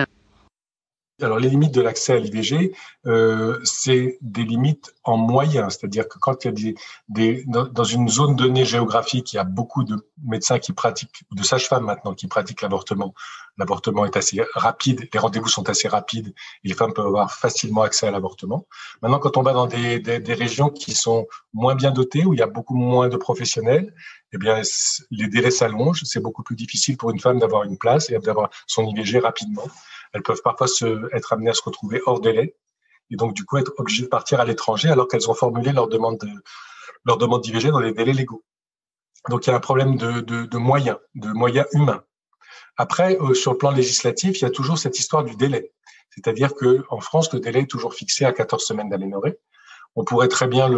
Alors 1.22 1.40
les 1.40 1.50
limites 1.50 1.74
de 1.74 1.82
l'accès 1.82 2.14
à 2.14 2.20
l'IVG, 2.20 2.74
euh, 3.08 3.60
c'est 3.64 4.20
des 4.22 4.44
limites 4.44 4.94
en 5.04 5.18
moyens, 5.18 5.78
c'est-à-dire 5.78 6.08
que 6.08 6.20
quand 6.20 6.44
il 6.44 6.48
y 6.48 6.50
a 6.50 6.52
des, 6.52 6.76
des 7.10 7.46
dans 7.46 7.84
une 7.84 8.08
zone 8.08 8.36
donnée 8.36 8.66
géographique, 8.66 9.34
il 9.34 9.38
y 9.38 9.40
a 9.40 9.44
beaucoup 9.44 9.84
de 9.84 9.96
médecins 10.24 10.60
qui 10.60 10.74
pratiquent, 10.74 11.24
de 11.32 11.44
sages-femmes 11.44 11.86
maintenant 11.86 12.14
qui 12.14 12.28
pratiquent 12.28 12.62
l'avortement. 12.62 13.16
L'avortement 13.58 14.06
est 14.06 14.16
assez 14.16 14.44
rapide, 14.54 15.10
les 15.12 15.20
rendez-vous 15.20 15.48
sont 15.48 15.68
assez 15.70 15.88
rapides 15.88 16.36
et 16.64 16.68
les 16.68 16.76
femmes 16.76 16.94
peuvent 16.94 17.08
avoir 17.08 17.34
facilement 17.34 17.82
accès 17.82 18.08
à 18.08 18.12
l'avortement. 18.12 18.68
Maintenant, 19.02 19.18
quand 19.18 19.38
on 19.38 19.42
va 19.42 19.54
dans 19.54 19.66
des, 19.66 20.00
des, 20.00 20.20
des, 20.20 20.34
régions 20.36 20.70
qui 20.70 20.94
sont 20.94 21.26
moins 21.54 21.74
bien 21.74 21.90
dotées, 21.90 22.26
où 22.26 22.36
il 22.36 22.40
y 22.40 22.44
a 22.44 22.48
beaucoup 22.48 22.76
moins 22.76 23.10
de 23.10 23.18
professionnels, 23.18 23.92
eh 24.34 24.38
bien 24.38 24.62
les 25.10 25.28
délais 25.28 25.50
s'allongent. 25.50 26.04
C'est 26.04 26.20
beaucoup 26.20 26.44
plus 26.44 26.56
difficile 26.56 26.98
pour 26.98 27.10
une 27.10 27.20
femme 27.20 27.40
d'avoir 27.40 27.64
une 27.64 27.78
place 27.78 28.12
et 28.12 28.20
d'avoir 28.20 28.52
son 28.68 28.86
IVG 28.86 29.18
rapidement 29.20 29.68
elles 30.18 30.24
peuvent 30.24 30.42
parfois 30.44 30.68
se, 30.68 31.14
être 31.16 31.34
amenées 31.34 31.52
à 31.52 31.54
se 31.54 31.62
retrouver 31.64 32.02
hors 32.06 32.20
délai 32.20 32.56
et 33.12 33.16
donc 33.16 33.34
du 33.34 33.46
coup 33.46 33.58
être 33.58 33.72
obligées 33.78 34.04
de 34.04 34.10
partir 34.10 34.40
à 34.40 34.46
l'étranger 34.46 34.90
alors 34.90 35.08
qu'elles 35.08 35.30
ont 35.30 35.36
formulé 35.36 35.72
leur 35.72 35.88
demande 35.88 36.18
de, 36.20 37.42
d'IVG 37.42 37.70
dans 37.70 37.80
les 37.80 37.94
délais 37.94 38.14
légaux. 38.14 38.44
Donc 39.30 39.46
il 39.46 39.52
y 39.52 39.54
a 39.54 39.56
un 39.56 39.62
problème 39.62 39.96
de 39.96 40.58
moyens, 40.58 40.98
de 41.16 41.30
moyens 41.30 41.68
humains. 41.74 42.04
Après, 42.78 43.18
euh, 43.20 43.34
sur 43.34 43.54
le 43.54 43.58
plan 43.58 43.72
législatif, 43.72 44.40
il 44.40 44.44
y 44.44 44.48
a 44.48 44.52
toujours 44.52 44.78
cette 44.78 45.00
histoire 45.00 45.24
du 45.24 45.36
délai. 45.36 45.72
C'est-à-dire 46.12 46.54
que 46.54 46.86
en 46.90 47.00
France, 47.00 47.34
le 47.34 47.40
délai 47.40 47.62
est 47.62 47.70
toujours 47.70 47.94
fixé 47.94 48.24
à 48.24 48.32
14 48.32 48.64
semaines 48.64 48.90
d'aménorrhée. 48.90 49.38
On 49.96 50.04
pourrait 50.04 50.28
très 50.28 50.48
bien 50.48 50.70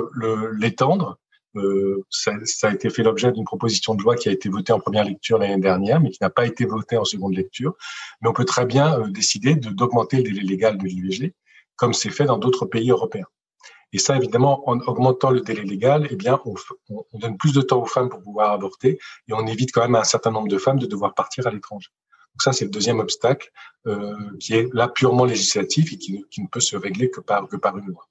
l'étendre 0.54 1.18
euh, 1.56 2.06
ça, 2.10 2.34
a 2.64 2.74
été 2.74 2.90
fait 2.90 3.04
l'objet 3.04 3.32
d'une 3.32 3.44
proposition 3.44 3.96
de 3.96 4.04
loi 4.04 4.16
qui 4.16 4.30
a 4.30 4.32
été 4.32 4.50
votée 4.50 4.72
en 4.72 4.80
première 4.80 5.04
lecture 5.04 5.38
l'année 5.38 5.60
dernière, 5.60 6.00
mais 6.00 6.12
qui 6.12 6.20
n'a 6.22 6.30
pas 6.30 6.46
été 6.46 6.66
votée 6.66 6.98
en 6.98 7.06
seconde 7.06 7.36
lecture. 7.36 7.76
Mais 8.22 8.30
on 8.30 8.34
peut 8.34 8.46
très 8.46 8.66
bien 8.66 9.00
euh, 9.00 9.10
décider 9.10 9.56
d'augmenter 9.56 10.18
le 10.18 10.24
délai 10.24 10.42
légal 10.42 10.78
de 10.78 10.86
l'IVG, 10.86 11.34
comme 11.76 11.94
c'est 11.94 12.12
fait 12.12 12.26
dans 12.26 12.38
d'autres 12.38 12.66
pays 12.66 12.92
européens. 12.92 13.28
Et 13.92 13.98
ça, 13.98 14.16
évidemment, 14.16 14.70
en 14.70 14.80
augmentant 14.82 15.32
le 15.32 15.42
délai 15.42 15.64
légal, 15.64 16.08
eh 16.12 16.16
bien, 16.16 16.40
on, 16.46 16.54
on, 16.90 17.20
donne 17.20 17.38
plus 17.38 17.54
de 17.54 17.62
temps 17.62 17.82
aux 17.82 17.88
femmes 17.88 18.10
pour 18.10 18.22
pouvoir 18.22 18.52
avorter 18.52 19.00
et 19.28 19.34
on 19.34 19.48
évite 19.48 19.72
quand 19.72 19.82
même 19.82 19.96
à 19.96 20.02
un 20.02 20.04
certain 20.04 20.30
nombre 20.30 20.48
de 20.48 20.60
femmes 20.60 20.78
de 20.78 20.86
devoir 20.86 21.16
partir 21.16 21.48
à 21.48 21.52
l'étranger. 21.52 21.90
Donc 22.34 22.44
ça, 22.44 22.54
c'est 22.54 22.66
le 22.66 22.72
deuxième 22.72 23.00
obstacle 23.00 23.52
euh, 23.88 24.16
qui 24.40 24.54
est 24.54 24.72
là 24.74 24.88
purement 24.88 25.26
législatif 25.26 25.92
et 25.94 25.98
qui, 25.98 26.24
ne 26.38 26.48
peut 26.48 26.60
se 26.60 26.78
régler 26.78 27.10
que 27.10 27.20
par 27.20 27.78
une 27.78 27.88
loi. 27.88 28.09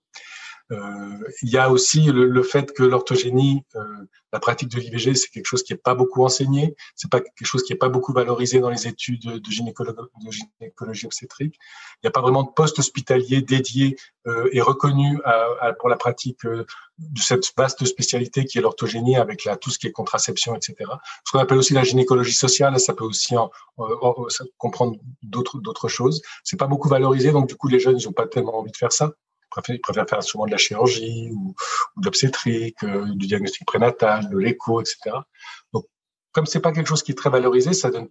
Euh, 0.71 1.19
il 1.43 1.49
y 1.49 1.57
a 1.57 1.71
aussi 1.71 2.03
le, 2.03 2.27
le 2.27 2.43
fait 2.43 2.73
que 2.73 2.83
l'orthogénie, 2.83 3.65
euh, 3.75 3.81
la 4.33 4.41
pratique 4.41 4.69
de 4.69 4.79
l'IVG, 4.79 5.15
c'est 5.15 5.29
quelque 5.29 5.47
chose 5.47 5.63
qui 5.63 5.73
n'est 5.73 5.79
pas 5.79 5.95
beaucoup 5.95 6.25
enseigné, 6.25 6.77
c'est 6.95 7.11
pas 7.11 7.21
quelque 7.21 7.47
chose 7.47 7.63
qui 7.63 7.73
n'est 7.73 7.79
pas 7.79 7.89
beaucoup 7.89 8.13
valorisé 8.13 8.61
dans 8.61 8.69
les 8.69 8.87
études 8.87 9.23
de, 9.23 9.39
de 9.39 9.51
gynécologie 9.51 11.07
obstétrique. 11.07 11.57
Il 11.97 12.07
n'y 12.07 12.09
a 12.09 12.11
pas 12.11 12.21
vraiment 12.21 12.43
de 12.43 12.51
poste 12.51 12.79
hospitalier 12.79 13.41
dédié 13.41 13.97
euh, 14.27 14.51
et 14.53 14.61
reconnu 14.61 15.19
à, 15.25 15.47
à, 15.61 15.73
pour 15.73 15.89
la 15.89 15.97
pratique 15.97 16.45
de 16.45 16.67
cette 17.17 17.51
vaste 17.57 17.87
spécialité 17.87 18.45
qui 18.45 18.59
est 18.59 18.61
l'orthogénie 18.61 19.17
avec 19.17 19.45
la, 19.45 19.57
tout 19.57 19.71
ce 19.71 19.79
qui 19.79 19.87
est 19.87 19.93
contraception, 19.93 20.55
etc. 20.55 20.75
Ce 21.25 21.33
qu'on 21.33 21.39
appelle 21.39 21.59
aussi 21.59 21.73
la 21.73 21.85
gynécologie 21.85 22.35
sociale, 22.35 22.79
ça 22.79 22.93
peut 22.93 23.05
aussi 23.05 23.37
en, 23.39 23.51
comprendre 24.59 24.97
d'autres 25.23 25.89
choses. 25.89 26.21
C'est 26.45 26.59
pas 26.59 26.67
beaucoup 26.67 26.89
valorisé, 26.89 27.33
donc 27.33 27.49
du 27.49 27.55
coup 27.55 27.69
les 27.69 27.81
jeunes 27.81 27.99
n'ont 28.05 28.13
pas 28.13 28.27
tellement 28.27 28.59
envie 28.59 28.73
de 28.73 28.77
faire 28.77 28.93
ça 28.93 29.13
ils 29.69 29.81
préfèrent 29.81 30.09
faire 30.09 30.23
souvent 30.23 30.47
de 30.47 30.51
la 30.51 30.57
chirurgie 30.57 31.31
ou, 31.33 31.55
de 31.97 32.05
l'obstétrique, 32.05 32.83
euh, 32.85 33.07
du 33.15 33.27
diagnostic 33.27 33.67
prénatal, 33.67 34.29
de 34.29 34.39
l'écho, 34.39 34.81
etc. 34.81 35.17
Donc, 35.73 35.87
comme 36.33 36.47
c'est 36.47 36.61
pas 36.61 36.73
quelque 36.73 36.89
chose 36.89 37.03
qui 37.03 37.13
est 37.13 37.17
très 37.17 37.31
valorisé, 37.31 37.73
ça 37.73 37.91
donne 37.91 38.09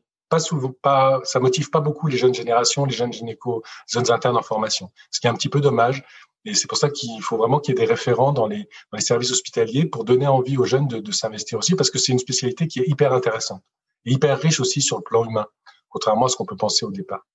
motive 1.39 1.69
pas 1.69 1.79
beaucoup 1.79 2.07
les 2.07 2.17
jeunes 2.17 2.33
générations, 2.33 2.85
les 2.85 2.93
jeunes 2.93 3.13
gynécos, 3.13 3.61
les 3.63 3.99
jeunes 3.99 4.11
internes 4.11 4.37
en 4.37 4.41
formation. 4.41 4.91
Ce 5.11 5.19
qui 5.19 5.27
est 5.27 5.29
un 5.29 5.35
petit 5.35 5.49
peu 5.49 5.61
dommage. 5.61 6.03
Et 6.45 6.53
c'est 6.53 6.67
pour 6.67 6.77
ça 6.77 6.89
qu'il 6.89 7.21
faut 7.21 7.37
vraiment 7.37 7.59
qu'il 7.59 7.75
y 7.75 7.77
ait 7.77 7.85
des 7.85 7.89
référents 7.89 8.31
dans 8.31 8.47
les, 8.47 8.69
dans 8.91 8.97
les 8.97 9.01
services 9.01 9.31
hospitaliers 9.31 9.85
pour 9.85 10.05
donner 10.05 10.27
envie 10.27 10.57
aux 10.57 10.65
jeunes 10.65 10.87
de, 10.87 10.99
de 10.99 11.11
s'investir 11.11 11.59
aussi, 11.59 11.75
parce 11.75 11.89
que 11.89 11.97
c'est 11.97 12.11
une 12.11 12.19
spécialité 12.19 12.67
qui 12.67 12.79
est 12.79 12.87
hyper 12.87 13.13
intéressante 13.13 13.63
et 14.05 14.11
hyper 14.11 14.39
riche 14.39 14.59
aussi 14.59 14.81
sur 14.81 14.97
le 14.97 15.03
plan 15.03 15.25
humain, 15.25 15.45
contrairement 15.89 16.25
à 16.25 16.29
ce 16.29 16.35
qu'on 16.37 16.45
peut 16.45 16.55
penser 16.55 16.85
au 16.85 16.91
départ. 16.91 17.25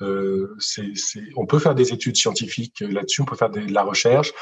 Euh, 0.00 0.56
on 1.36 1.46
peut 1.46 1.58
faire 1.58 1.74
des 1.74 1.92
études 1.92 2.16
scientifiques 2.16 2.80
là-dessus, 2.80 3.22
on 3.22 3.24
peut 3.24 3.36
faire 3.36 3.50
de 3.50 3.60
la 3.60 3.82
recherche. 3.82 4.32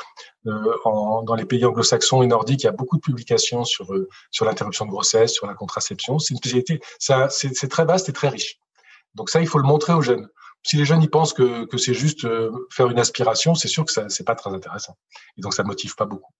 Euh, 0.47 0.75
dans 0.85 1.35
les 1.35 1.47
pays 1.47 1.65
anglo-saxons 1.65 2.23
et 2.23 2.27
nordiques, 2.27 2.63
il 2.63 2.67
y 2.67 2.69
a 2.69 2.73
beaucoup 2.73 2.97
de 2.97 3.03
publications 3.03 3.65
sur 3.65 3.93
euh, 3.95 4.09
sur 4.31 4.45
l'interruption 4.45 4.85
de 4.85 4.91
grossesse, 4.91 5.33
sur 5.33 5.47
la 5.47 5.55
contraception. 5.55 6.19
C'est 6.19 6.35
une 6.35 6.39
spécialité, 6.39 6.81
c'est, 6.99 7.69
très 7.69 7.85
vaste 7.85 8.09
et 8.09 8.13
très 8.13 8.29
riche. 8.29 8.59
Donc 9.15 9.31
ça, 9.31 9.41
il 9.41 9.47
faut 9.47 9.59
le 9.59 9.67
montrer 9.67 9.95
aux 9.95 10.03
jeunes. 10.03 10.29
Si 10.63 10.77
les 10.77 10.85
jeunes 10.85 11.03
y 11.03 11.09
pensent 11.09 11.33
que, 11.33 11.65
que 11.65 11.79
c'est 11.79 11.95
juste 11.95 12.25
euh, 12.25 12.51
faire 12.71 12.91
une 12.91 12.99
aspiration, 12.99 13.55
c'est 13.55 13.69
sûr 13.69 13.85
que 13.85 13.93
ça 13.93 14.09
c'est 14.09 14.25
pas 14.25 14.35
très 14.35 14.51
intéressant. 14.51 14.97
Et 15.39 15.41
donc 15.41 15.55
ça 15.55 15.63
motive 15.63 15.95
pas 15.95 16.07
beaucoup. 16.07 16.33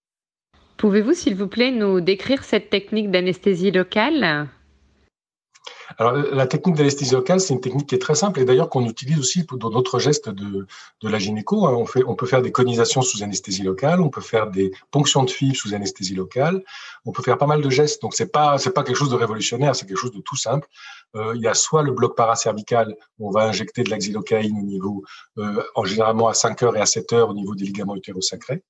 Pouvez-vous, 0.77 1.13
s'il 1.13 1.35
vous 1.35 1.47
plaît, 1.47 1.71
nous 1.71 2.01
décrire 2.01 2.43
cette 2.43 2.69
technique 2.69 3.09
d'anesthésie 3.09 3.71
locale? 3.71 4.47
Alors, 5.97 6.13
la 6.13 6.47
technique 6.47 6.75
d'anesthésie 6.75 7.13
locale, 7.13 7.39
c'est 7.39 7.53
une 7.53 7.61
technique 7.61 7.87
qui 7.87 7.95
est 7.95 7.99
très 7.99 8.15
simple 8.15 8.39
et 8.39 8.45
d'ailleurs 8.45 8.69
qu'on 8.69 8.85
utilise 8.85 9.19
aussi 9.19 9.45
dans 9.49 9.69
d'autres 9.69 9.99
gestes 9.99 10.29
de, 10.29 10.67
de 11.01 11.09
la 11.09 11.19
gynéco. 11.19 11.65
Hein. 11.65 11.73
On, 11.73 11.85
fait, 11.85 12.03
on 12.05 12.15
peut 12.15 12.25
faire 12.25 12.41
des 12.41 12.51
conisations 12.51 13.01
sous 13.01 13.23
anesthésie 13.23 13.63
locale, 13.63 14.01
on 14.01 14.09
peut 14.09 14.21
faire 14.21 14.49
des 14.49 14.71
ponctions 14.91 15.23
de 15.23 15.29
fibres 15.29 15.55
sous 15.55 15.73
anesthésie 15.73 16.15
locale, 16.15 16.61
on 17.05 17.11
peut 17.11 17.23
faire 17.23 17.37
pas 17.37 17.47
mal 17.47 17.61
de 17.61 17.69
gestes. 17.69 18.01
Donc, 18.01 18.13
c'est 18.15 18.31
pas 18.31 18.57
c'est 18.57 18.71
pas 18.71 18.83
quelque 18.83 18.97
chose 18.97 19.09
de 19.09 19.15
révolutionnaire, 19.15 19.75
c'est 19.75 19.85
quelque 19.85 19.99
chose 19.99 20.11
de 20.11 20.21
tout 20.21 20.35
simple. 20.35 20.67
Euh, 21.15 21.33
il 21.35 21.41
y 21.41 21.47
a 21.47 21.53
soit 21.53 21.83
le 21.83 21.91
bloc 21.91 22.15
paracervical, 22.15 22.95
où 23.19 23.29
on 23.29 23.31
va 23.31 23.43
injecter 23.43 23.83
de 23.83 23.89
l'axylocaïne 23.89 24.57
au 24.57 24.63
niveau, 24.63 25.03
euh, 25.37 25.63
en 25.75 25.85
généralement 25.85 26.27
à 26.27 26.33
5 26.33 26.63
heures 26.63 26.75
et 26.75 26.81
à 26.81 26.85
7 26.85 27.13
heures 27.13 27.29
au 27.29 27.33
niveau 27.33 27.55
des 27.55 27.65
ligaments 27.65 27.95
utérosacrés, 27.95 28.63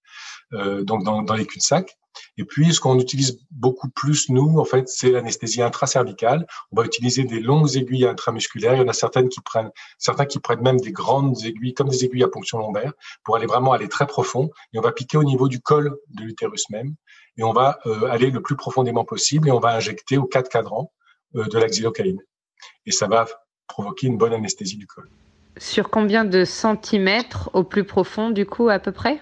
euh, 0.53 0.83
donc 0.83 1.03
dans, 1.03 1.23
dans 1.23 1.35
les 1.35 1.45
cul-de-sac. 1.45 1.97
Et 2.37 2.43
puis, 2.43 2.73
ce 2.73 2.79
qu'on 2.79 2.99
utilise 2.99 3.39
beaucoup 3.51 3.89
plus, 3.89 4.29
nous, 4.29 4.59
en 4.59 4.65
fait, 4.65 4.87
c'est 4.87 5.11
l'anesthésie 5.11 5.61
intracervicale. 5.61 6.45
On 6.71 6.81
va 6.81 6.85
utiliser 6.85 7.23
des 7.23 7.39
longues 7.39 7.75
aiguilles 7.75 8.05
intramusculaires. 8.05 8.75
Il 8.75 8.79
y 8.79 8.83
en 8.83 8.87
a 8.87 8.93
certaines 8.93 9.29
qui 9.29 9.41
prennent, 9.41 9.71
certains 9.97 10.25
qui 10.25 10.39
prennent 10.39 10.61
même 10.61 10.79
des 10.79 10.91
grandes 10.91 11.37
aiguilles, 11.43 11.73
comme 11.73 11.89
des 11.89 12.05
aiguilles 12.05 12.23
à 12.23 12.27
ponction 12.27 12.59
lombaire, 12.59 12.93
pour 13.23 13.35
aller 13.35 13.47
vraiment 13.47 13.71
aller 13.71 13.87
très 13.87 14.07
profond. 14.07 14.49
Et 14.73 14.79
on 14.79 14.81
va 14.81 14.91
piquer 14.91 15.17
au 15.17 15.23
niveau 15.23 15.47
du 15.47 15.59
col 15.59 15.95
de 16.09 16.23
l'utérus 16.23 16.69
même. 16.69 16.95
Et 17.37 17.43
on 17.43 17.53
va 17.53 17.79
euh, 17.85 18.07
aller 18.09 18.31
le 18.31 18.41
plus 18.41 18.55
profondément 18.55 19.05
possible 19.05 19.47
et 19.47 19.51
on 19.51 19.59
va 19.59 19.75
injecter 19.75 20.17
aux 20.17 20.25
quatre 20.25 20.49
cadrans 20.49 20.91
euh, 21.35 21.45
de 21.45 21.59
l'axylocaïne. 21.59 22.21
Et 22.85 22.91
ça 22.91 23.07
va 23.07 23.27
provoquer 23.67 24.07
une 24.07 24.17
bonne 24.17 24.33
anesthésie 24.33 24.77
du 24.77 24.87
col. 24.87 25.09
Sur 25.57 25.89
combien 25.89 26.25
de 26.25 26.45
centimètres 26.45 27.49
au 27.53 27.63
plus 27.63 27.83
profond, 27.83 28.29
du 28.29 28.45
coup, 28.45 28.69
à 28.69 28.79
peu 28.79 28.91
près? 28.91 29.21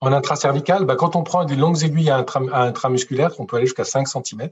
En 0.00 0.12
intracervical, 0.12 0.84
bah, 0.84 0.96
quand 0.96 1.16
on 1.16 1.22
prend 1.22 1.44
des 1.44 1.56
longues 1.56 1.82
aiguilles 1.82 2.10
à, 2.10 2.24
intramusculaire, 2.52 3.32
on 3.38 3.46
peut 3.46 3.56
aller 3.56 3.66
jusqu'à 3.66 3.84
5 3.84 4.06
cm. 4.06 4.48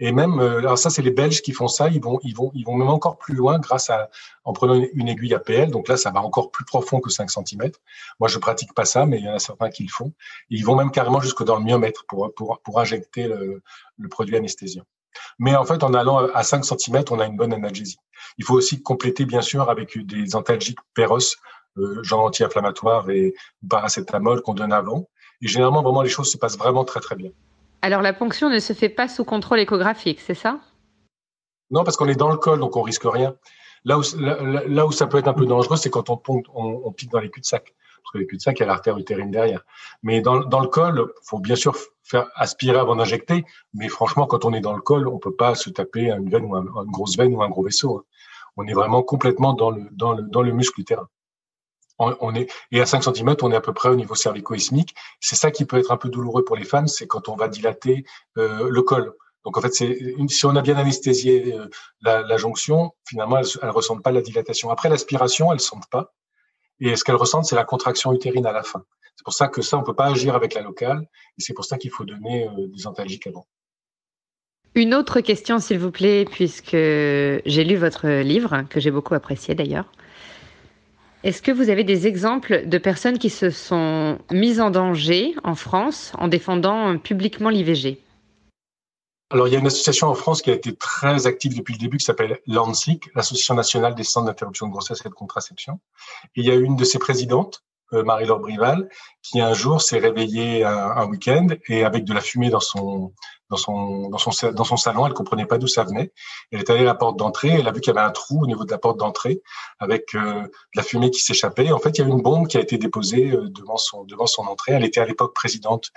Et 0.00 0.12
même, 0.12 0.40
euh, 0.40 0.58
alors 0.58 0.76
ça, 0.76 0.90
c'est 0.90 1.02
les 1.02 1.12
Belges 1.12 1.40
qui 1.40 1.52
font 1.52 1.68
ça. 1.68 1.88
Ils 1.88 2.02
vont, 2.02 2.18
ils 2.22 2.34
vont, 2.34 2.50
ils 2.54 2.64
vont 2.64 2.74
même 2.74 2.88
encore 2.88 3.16
plus 3.16 3.34
loin 3.34 3.58
grâce 3.58 3.90
à, 3.90 4.10
en 4.44 4.52
prenant 4.52 4.74
une, 4.74 5.08
aiguille 5.08 5.34
APL. 5.34 5.70
Donc 5.70 5.88
là, 5.88 5.96
ça 5.96 6.10
va 6.10 6.20
encore 6.20 6.50
plus 6.50 6.64
profond 6.64 7.00
que 7.00 7.10
5 7.10 7.30
cm. 7.30 7.70
Moi, 8.18 8.28
je 8.28 8.38
pratique 8.38 8.74
pas 8.74 8.84
ça, 8.84 9.06
mais 9.06 9.18
il 9.18 9.24
y 9.24 9.28
en 9.28 9.34
a 9.34 9.38
certains 9.38 9.70
qui 9.70 9.84
le 9.84 9.90
font. 9.90 10.12
Ils 10.50 10.64
vont 10.66 10.74
même 10.74 10.90
carrément 10.90 11.20
jusque 11.20 11.44
dans 11.44 11.56
le 11.56 11.64
myomètre 11.64 12.04
pour, 12.06 12.34
pour, 12.34 12.60
pour 12.60 12.80
injecter 12.80 13.28
le, 13.28 13.62
le 13.98 14.08
produit 14.08 14.36
anesthésiant. 14.36 14.84
Mais 15.38 15.54
en 15.54 15.64
fait, 15.64 15.82
en 15.82 15.94
allant 15.94 16.26
à 16.26 16.42
5 16.42 16.64
cm, 16.64 17.04
on 17.10 17.20
a 17.20 17.26
une 17.26 17.36
bonne 17.36 17.52
analgésie. 17.52 17.98
Il 18.38 18.44
faut 18.44 18.54
aussi 18.54 18.82
compléter, 18.82 19.24
bien 19.24 19.42
sûr, 19.42 19.70
avec 19.70 19.96
des 19.96 20.34
antalgiques 20.34 20.80
péros, 20.94 21.36
genre 22.02 22.24
anti-inflammatoires 22.24 23.10
et 23.10 23.34
paracétamol 23.68 24.42
qu'on 24.42 24.54
donne 24.54 24.72
avant. 24.72 25.08
Et 25.42 25.48
généralement, 25.48 25.82
vraiment, 25.82 26.02
les 26.02 26.08
choses 26.08 26.30
se 26.30 26.36
passent 26.36 26.58
vraiment 26.58 26.84
très, 26.84 27.00
très 27.00 27.16
bien. 27.16 27.30
Alors, 27.82 28.00
la 28.00 28.12
ponction 28.12 28.48
ne 28.48 28.58
se 28.58 28.72
fait 28.72 28.88
pas 28.88 29.08
sous 29.08 29.24
contrôle 29.24 29.60
échographique, 29.60 30.20
c'est 30.20 30.34
ça? 30.34 30.60
Non, 31.70 31.84
parce 31.84 31.96
qu'on 31.96 32.08
est 32.08 32.14
dans 32.14 32.30
le 32.30 32.36
col, 32.36 32.58
donc 32.58 32.76
on 32.76 32.82
risque 32.82 33.04
rien. 33.04 33.34
Là 33.84 33.98
où, 33.98 34.02
là, 34.18 34.86
où 34.86 34.92
ça 34.92 35.06
peut 35.06 35.18
être 35.18 35.28
un 35.28 35.34
peu 35.34 35.44
dangereux, 35.44 35.76
c'est 35.76 35.90
quand 35.90 36.08
on, 36.08 36.18
on, 36.54 36.92
pique 36.92 37.10
dans 37.10 37.20
les 37.20 37.28
cul-de-sac. 37.28 37.74
Parce 38.02 38.12
que 38.12 38.18
les 38.18 38.26
cul-de-sac, 38.26 38.58
il 38.58 38.60
y 38.60 38.62
a 38.62 38.66
l'artère 38.66 38.96
utérine 38.96 39.30
derrière. 39.30 39.60
Mais 40.02 40.22
dans, 40.22 40.40
dans 40.40 40.60
le 40.60 40.68
col, 40.68 41.12
faut 41.24 41.38
bien 41.38 41.56
sûr 41.56 41.76
faire 42.02 42.26
aspirer 42.36 42.78
avant 42.78 42.96
d'injecter. 42.96 43.44
Mais 43.74 43.88
franchement, 43.88 44.26
quand 44.26 44.46
on 44.46 44.54
est 44.54 44.60
dans 44.60 44.72
le 44.72 44.80
col, 44.80 45.06
on 45.08 45.18
peut 45.18 45.34
pas 45.34 45.54
se 45.54 45.68
taper 45.68 46.10
une 46.10 46.30
veine 46.30 46.44
ou 46.44 46.56
une 46.56 46.90
grosse 46.90 47.18
veine 47.18 47.34
ou 47.34 47.42
un 47.42 47.50
gros 47.50 47.64
vaisseau. 47.64 47.98
Hein. 47.98 48.04
On 48.56 48.66
est 48.66 48.72
vraiment 48.72 49.02
complètement 49.02 49.52
dans 49.52 49.70
le, 49.70 49.82
dans 49.92 50.14
le, 50.14 50.22
dans 50.22 50.40
le 50.40 50.52
muscle 50.52 50.80
utérin 50.80 51.08
on 51.98 52.34
est 52.34 52.50
et 52.72 52.80
à 52.80 52.86
5 52.86 53.02
cm, 53.02 53.36
on 53.42 53.52
est 53.52 53.56
à 53.56 53.60
peu 53.60 53.72
près 53.72 53.88
au 53.88 53.96
niveau 53.96 54.14
cervico-ismique. 54.14 54.94
C'est 55.20 55.36
ça 55.36 55.50
qui 55.50 55.64
peut 55.64 55.78
être 55.78 55.92
un 55.92 55.96
peu 55.96 56.08
douloureux 56.08 56.44
pour 56.44 56.56
les 56.56 56.64
femmes, 56.64 56.88
c'est 56.88 57.06
quand 57.06 57.28
on 57.28 57.36
va 57.36 57.48
dilater 57.48 58.04
euh, 58.38 58.68
le 58.68 58.82
col. 58.82 59.14
Donc 59.44 59.58
en 59.58 59.60
fait, 59.60 59.74
si 59.74 60.46
on 60.46 60.56
a 60.56 60.62
bien 60.62 60.76
anesthésié 60.76 61.54
euh, 61.54 61.68
la, 62.00 62.36
jonction, 62.36 62.92
finalement, 63.06 63.38
elles, 63.38 63.46
ne 63.62 63.70
ressentent 63.70 64.02
pas 64.02 64.12
la 64.12 64.22
dilatation. 64.22 64.70
Après 64.70 64.88
l'aspiration, 64.88 65.52
elles 65.52 65.60
sentent 65.60 65.88
pas. 65.90 66.14
Et 66.80 66.96
ce 66.96 67.04
qu'elles 67.04 67.14
ressentent, 67.14 67.44
c'est 67.44 67.56
la 67.56 67.64
contraction 67.64 68.12
utérine 68.12 68.46
à 68.46 68.52
la 68.52 68.62
fin. 68.62 68.84
C'est 69.16 69.22
pour 69.24 69.34
ça 69.34 69.48
que 69.48 69.62
ça, 69.62 69.78
on 69.78 69.82
peut 69.82 69.94
pas 69.94 70.06
agir 70.06 70.34
avec 70.34 70.54
la 70.54 70.62
locale. 70.62 71.02
Et 71.38 71.42
c'est 71.42 71.52
pour 71.52 71.64
ça 71.64 71.78
qu'il 71.78 71.90
faut 71.90 72.04
donner 72.04 72.48
euh, 72.48 72.68
des 72.74 72.86
antalgiques 72.86 73.26
avant. 73.26 73.46
Une 74.74 74.92
autre 74.94 75.20
question, 75.20 75.60
s'il 75.60 75.78
vous 75.78 75.92
plaît, 75.92 76.24
puisque 76.24 76.72
j'ai 76.72 77.64
lu 77.64 77.76
votre 77.76 78.08
livre, 78.08 78.64
que 78.68 78.80
j'ai 78.80 78.90
beaucoup 78.90 79.14
apprécié 79.14 79.54
d'ailleurs. 79.54 79.86
Est-ce 81.24 81.40
que 81.40 81.50
vous 81.50 81.70
avez 81.70 81.84
des 81.84 82.06
exemples 82.06 82.66
de 82.66 82.76
personnes 82.76 83.18
qui 83.18 83.30
se 83.30 83.48
sont 83.48 84.18
mises 84.30 84.60
en 84.60 84.68
danger 84.68 85.34
en 85.42 85.54
France 85.54 86.12
en 86.18 86.28
défendant 86.28 86.98
publiquement 86.98 87.48
l'IVG 87.48 87.98
alors, 89.30 89.48
il 89.48 89.54
y 89.54 89.56
a 89.56 89.58
une 89.58 89.66
association 89.66 90.06
en 90.06 90.14
France 90.14 90.42
qui 90.42 90.50
a 90.50 90.54
été 90.54 90.76
très 90.76 91.26
active 91.26 91.56
depuis 91.56 91.72
le 91.72 91.78
début 91.80 91.96
qui 91.96 92.04
s'appelle 92.04 92.38
l'ANSIC, 92.46 93.10
l'Association 93.16 93.54
nationale 93.54 93.94
des 93.96 94.04
centres 94.04 94.26
d'interruption 94.26 94.66
de 94.66 94.70
grossesse 94.70 95.00
et 95.04 95.08
de 95.08 95.14
contraception. 95.14 95.80
Et 96.36 96.42
il 96.42 96.46
y 96.46 96.50
a 96.52 96.54
une 96.54 96.76
de 96.76 96.84
ses 96.84 96.98
présidentes, 96.98 97.64
euh, 97.94 98.04
Marie-Laure 98.04 98.38
Brival, 98.38 98.88
qui 99.22 99.40
un 99.40 99.54
jour 99.54 99.80
s'est 99.80 99.98
réveillée 99.98 100.62
un 100.62 101.06
week-end 101.06 101.48
et 101.68 101.84
avec 101.84 102.04
de 102.04 102.12
la 102.12 102.20
fumée 102.20 102.50
dans 102.50 102.60
son 102.60 103.12
dans 103.50 103.56
son, 103.56 104.08
dans 104.08 104.18
son, 104.18 104.52
dans 104.52 104.64
son 104.64 104.76
salon. 104.76 105.06
Elle 105.06 105.12
comprenait 105.12 105.46
pas 105.46 105.58
d'où 105.58 105.66
ça 105.66 105.84
venait. 105.84 106.12
Elle 106.50 106.60
est 106.60 106.70
allée 106.70 106.80
à 106.80 106.84
la 106.84 106.94
porte 106.94 107.18
d'entrée. 107.18 107.50
Elle 107.50 107.68
a 107.68 107.72
vu 107.72 107.80
qu'il 107.80 107.94
y 107.94 107.96
avait 107.96 108.06
un 108.06 108.12
trou 108.12 108.42
au 108.42 108.46
niveau 108.46 108.64
de 108.64 108.70
la 108.70 108.78
porte 108.78 108.98
d'entrée 108.98 109.42
avec 109.78 110.14
euh, 110.14 110.42
de 110.42 110.50
la 110.74 110.82
fumée 110.82 111.10
qui 111.10 111.20
s'échappait. 111.20 111.70
En 111.72 111.78
fait, 111.78 111.90
il 111.90 111.98
y 111.98 112.02
avait 112.02 112.12
une 112.12 112.22
bombe 112.22 112.48
qui 112.48 112.56
a 112.56 112.60
été 112.60 112.78
déposée 112.78 113.32
euh, 113.32 113.48
devant 113.50 113.76
son, 113.76 114.04
devant 114.04 114.26
son 114.26 114.42
entrée. 114.42 114.72
Elle 114.72 114.84
était 114.84 115.00
à 115.00 115.06
l'époque 115.06 115.34
présidente 115.34 115.90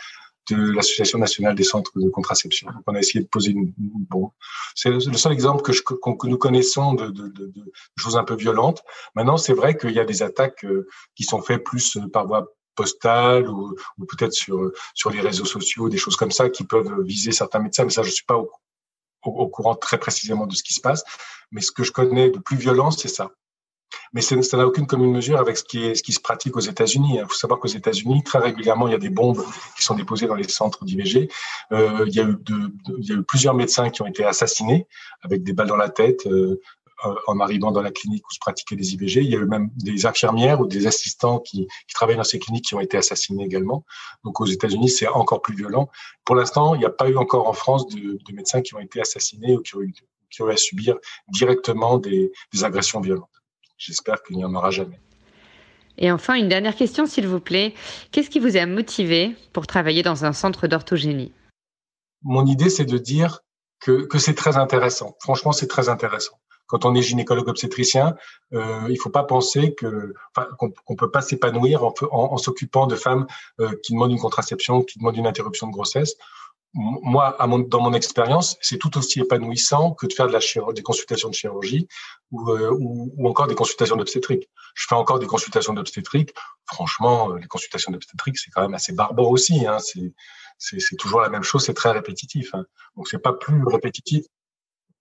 de 0.50 0.72
l'Association 0.72 1.20
nationale 1.20 1.56
des 1.56 1.63
centres 1.63 1.92
de 1.96 2.10
contraception. 2.10 2.70
On 2.86 2.96
a 2.96 3.00
essayé 3.00 3.22
de 3.22 3.30
poser 3.30 3.51
une, 3.51 3.74
bombe. 3.77 4.32
C'est 4.75 4.89
le 4.89 5.00
seul 5.00 5.34
exemple 5.34 5.62
que, 5.62 5.74
je, 5.74 5.82
que 5.82 6.27
nous 6.27 6.38
connaissons 6.38 6.94
de, 6.94 7.08
de, 7.08 7.27
de, 7.27 7.48
de, 7.48 7.74
choses 7.98 8.18
un 8.18 8.24
peu 8.24 8.36
violentes. 8.36 8.82
Maintenant, 9.16 9.38
c'est 9.38 9.54
vrai 9.54 9.77
qu'il 9.77 9.92
y 9.92 10.00
a 10.00 10.06
des 10.06 10.24
attaques 10.24 10.63
euh, 10.63 10.88
qui 11.16 11.24
sont 11.24 11.42
faites 11.42 11.63
plus 11.63 11.98
par 12.13 12.27
voie 12.27 12.48
postales 12.78 13.50
ou, 13.50 13.76
peut-être 14.08 14.34
sur 14.34 14.72
sur 14.94 15.10
les 15.10 15.22
réseaux 15.22 15.46
sociaux, 15.46 15.90
des 15.90 15.98
choses 15.98 16.16
comme 16.16 16.32
ça 16.32 16.50
qui 16.50 16.64
peuvent 16.64 17.02
viser 17.04 17.32
certains 17.32 17.60
médecins. 17.60 17.84
Mais 17.84 17.96
ça, 17.98 18.04
je 18.04 18.12
suis 18.12 18.26
pas 18.26 18.38
au, 18.38 18.50
au, 19.24 19.48
courant 19.48 19.76
très 19.76 19.98
précisément 19.98 20.48
de 20.48 20.56
ce 20.56 20.64
qui 20.64 20.74
se 20.74 20.82
passe. 20.82 21.04
Mais 21.52 21.62
ce 21.62 21.72
que 21.72 21.84
je 21.84 21.92
connais 21.92 22.30
de 22.30 22.40
plus 22.40 22.58
violent, 22.58 22.92
c'est 22.92 23.08
ça. 23.08 23.32
Mais 24.14 24.22
ça 24.22 24.58
n'a 24.58 24.68
aucune 24.68 24.88
commune 24.88 25.12
mesure 25.12 25.40
avec 25.40 25.58
ce 25.58 25.64
qui, 25.64 26.14
se 26.14 26.20
pratique 26.20 26.56
aux 26.56 26.62
États-Unis. 26.62 27.20
Il 27.20 27.26
faut 27.26 27.34
savoir 27.34 27.60
qu'aux 27.60 27.68
États-Unis, 27.68 28.24
très 28.24 28.40
régulièrement, 28.40 28.88
il 28.88 28.92
y 28.92 28.96
a 28.96 29.00
des 29.00 29.10
bombes 29.10 29.44
qui 29.78 29.84
sont 29.84 29.96
déposées 29.96 30.28
dans 30.28 30.36
les 30.36 30.48
centres 30.48 30.86
d'IVG. 30.86 31.30
Euh, 31.72 32.06
il, 32.08 32.16
y 32.16 32.20
a 32.20 33.16
eu 33.16 33.24
plusieurs 33.24 33.54
médecins 33.54 33.90
qui 33.90 34.02
ont 34.02 34.08
été 34.08 34.26
assassinés 34.26 34.88
avec 35.22 35.44
des 35.44 35.54
balles 35.54 35.68
dans 35.68 35.78
la 35.78 35.90
tête, 35.90 36.26
euh, 36.28 36.62
en 37.04 37.39
arrivant 37.39 37.72
dans 37.72 37.82
la 37.82 37.92
clinique 37.92 38.27
où 38.27 38.34
se 38.34 38.39
pratiquaient 38.39 38.75
des 38.75 38.94
IVG. 38.94 39.22
Il 39.22 39.30
y 39.30 39.36
a 39.36 39.39
eu 39.39 39.46
même 39.46 39.70
des 39.75 40.06
infirmières 40.06 40.60
ou 40.60 40.66
des 40.66 40.88
assistants 40.88 41.39
qui, 41.39 41.68
qui 41.88 41.94
travaillent 41.94 42.18
dans 42.18 42.24
ces 42.24 42.39
cliniques 42.39 42.66
qui 42.66 42.75
ont 42.75 42.80
été 42.80 42.98
assassinés 42.98 43.44
également. 43.44 43.86
Donc 44.24 44.42
aux 44.42 44.46
États-Unis, 44.46 44.89
c'est 44.89 45.08
encore 45.08 45.42
plus 45.42 45.56
violent. 45.56 45.89
Pour 46.25 46.36
l'instant, 46.36 46.75
il 46.75 46.80
n'y 46.80 46.86
a 46.86 46.89
pas 46.89 47.08
eu 47.10 47.18
encore 47.18 47.48
en 47.48 47.54
France 47.54 47.88
de, 47.88 48.18
de, 48.24 48.34
médecins 48.34 48.62
qui 48.62 48.74
ont 48.75 48.80
été 48.80 49.00
assassinés 49.00 49.56
ou 49.56 49.62
qui 49.62 49.75
ont 49.75 49.82
eu, 49.82 49.94
qui 50.30 50.42
ont 50.42 50.50
eu 50.50 50.54
à 50.54 50.58
subir 50.58 50.98
directement 51.30 51.98
des, 52.00 52.32
des 52.54 52.63
agressions 52.63 53.00
violentes. 53.00 53.30
J'espère 53.77 54.24
qu'il 54.24 54.38
n'y 54.38 54.46
en 54.46 54.56
aura 54.56 54.72
jamais. 54.72 55.00
Et 56.00 56.12
enfin, 56.12 56.36
une 56.36 56.48
dernière 56.48 56.75
question, 56.75 57.06
s'il 57.06 57.27
vous 57.27 57.39
plaît. 57.39 57.74
Qu'est-ce 58.12 58.30
qui 58.30 58.39
vous 58.39 58.56
a 58.56 58.66
motivé 58.66 59.36
pour 59.54 59.66
travailler 59.66 60.04
dans 60.04 60.25
un 60.25 60.34
centre 60.34 60.68
d'orthogénie? 60.68 61.32
Mon 62.24 62.46
idée, 62.46 62.70
c'est 62.70 62.86
de 62.86 62.98
dire 62.98 63.42
que, 63.80 64.06
que 64.06 64.20
c'est 64.20 64.36
très 64.36 64.58
intéressant. 64.58 65.16
Franchement, 65.22 65.51
c'est 65.51 65.68
très 65.68 65.89
intéressant 65.89 66.39
quand 66.68 66.86
on 66.86 66.94
est 66.96 67.02
gynécologue 67.02 67.48
obstétricien, 67.48 68.16
euh, 68.54 68.88
il 68.90 68.98
faut 68.98 69.10
pas 69.10 69.24
penser 69.24 69.74
que 69.74 70.14
enfin, 70.36 70.48
qu'on 70.58 70.96
peut 70.96 71.12
pas 71.12 71.22
s'épanouir 71.22 71.84
en, 72.12 72.38
s'occupant 72.38 72.88
de 72.88 72.96
femmes 72.96 73.26
euh, 73.60 73.72
qui 73.84 73.94
demandent 73.94 74.12
une 74.12 74.20
contraception, 74.20 74.84
qui 74.84 75.00
demandent 75.00 75.18
une 75.18 75.28
interruption 75.28 75.68
de 75.68 75.72
grossesse. 75.72 76.16
Moi, 76.74 77.36
à 77.42 77.48
mon, 77.48 77.60
dans 77.60 77.80
mon 77.80 77.94
expérience, 77.94 78.58
c'est 78.62 78.78
tout 78.78 78.98
aussi 78.98 79.22
épanouissant 79.22 79.94
que 79.94 80.06
de 80.06 80.14
faire 80.14 80.28
de 80.28 80.34
la 80.34 80.40
des 80.74 80.84
consultations 80.84 81.30
de 81.30 81.34
chirurgie 81.34 81.88
ou, 82.32 82.52
euh, 82.52 82.70
ou, 82.72 83.28
encore 83.28 83.48
des 83.48 83.56
consultations 83.56 83.96
d'obstétrique. 83.96 84.48
Je 84.76 84.86
fais 84.88 84.96
encore 84.96 85.18
des 85.18 85.26
consultations 85.26 85.74
d'obstétrique. 85.74 86.34
Franchement, 86.66 87.32
euh, 87.32 87.40
les 87.40 87.48
consultations 87.48 87.92
d'obstétrique, 87.92 88.38
c'est 88.38 88.52
quand 88.52 88.62
même 88.62 88.76
assez 88.76 88.94
barbare 88.94 89.30
aussi. 89.30 89.66
Hein. 89.66 89.78
C'est 90.60 90.98
toujours 90.98 91.22
la 91.22 91.30
même 91.30 91.44
chose, 91.44 91.66
c'est 91.66 91.74
très 91.74 91.92
répétitif. 91.92 92.54
Hein. 92.54 92.66
Donc, 92.96 93.08
c'est 93.08 93.22
pas 93.22 93.34
plus 93.34 93.64
répétitif 93.66 94.26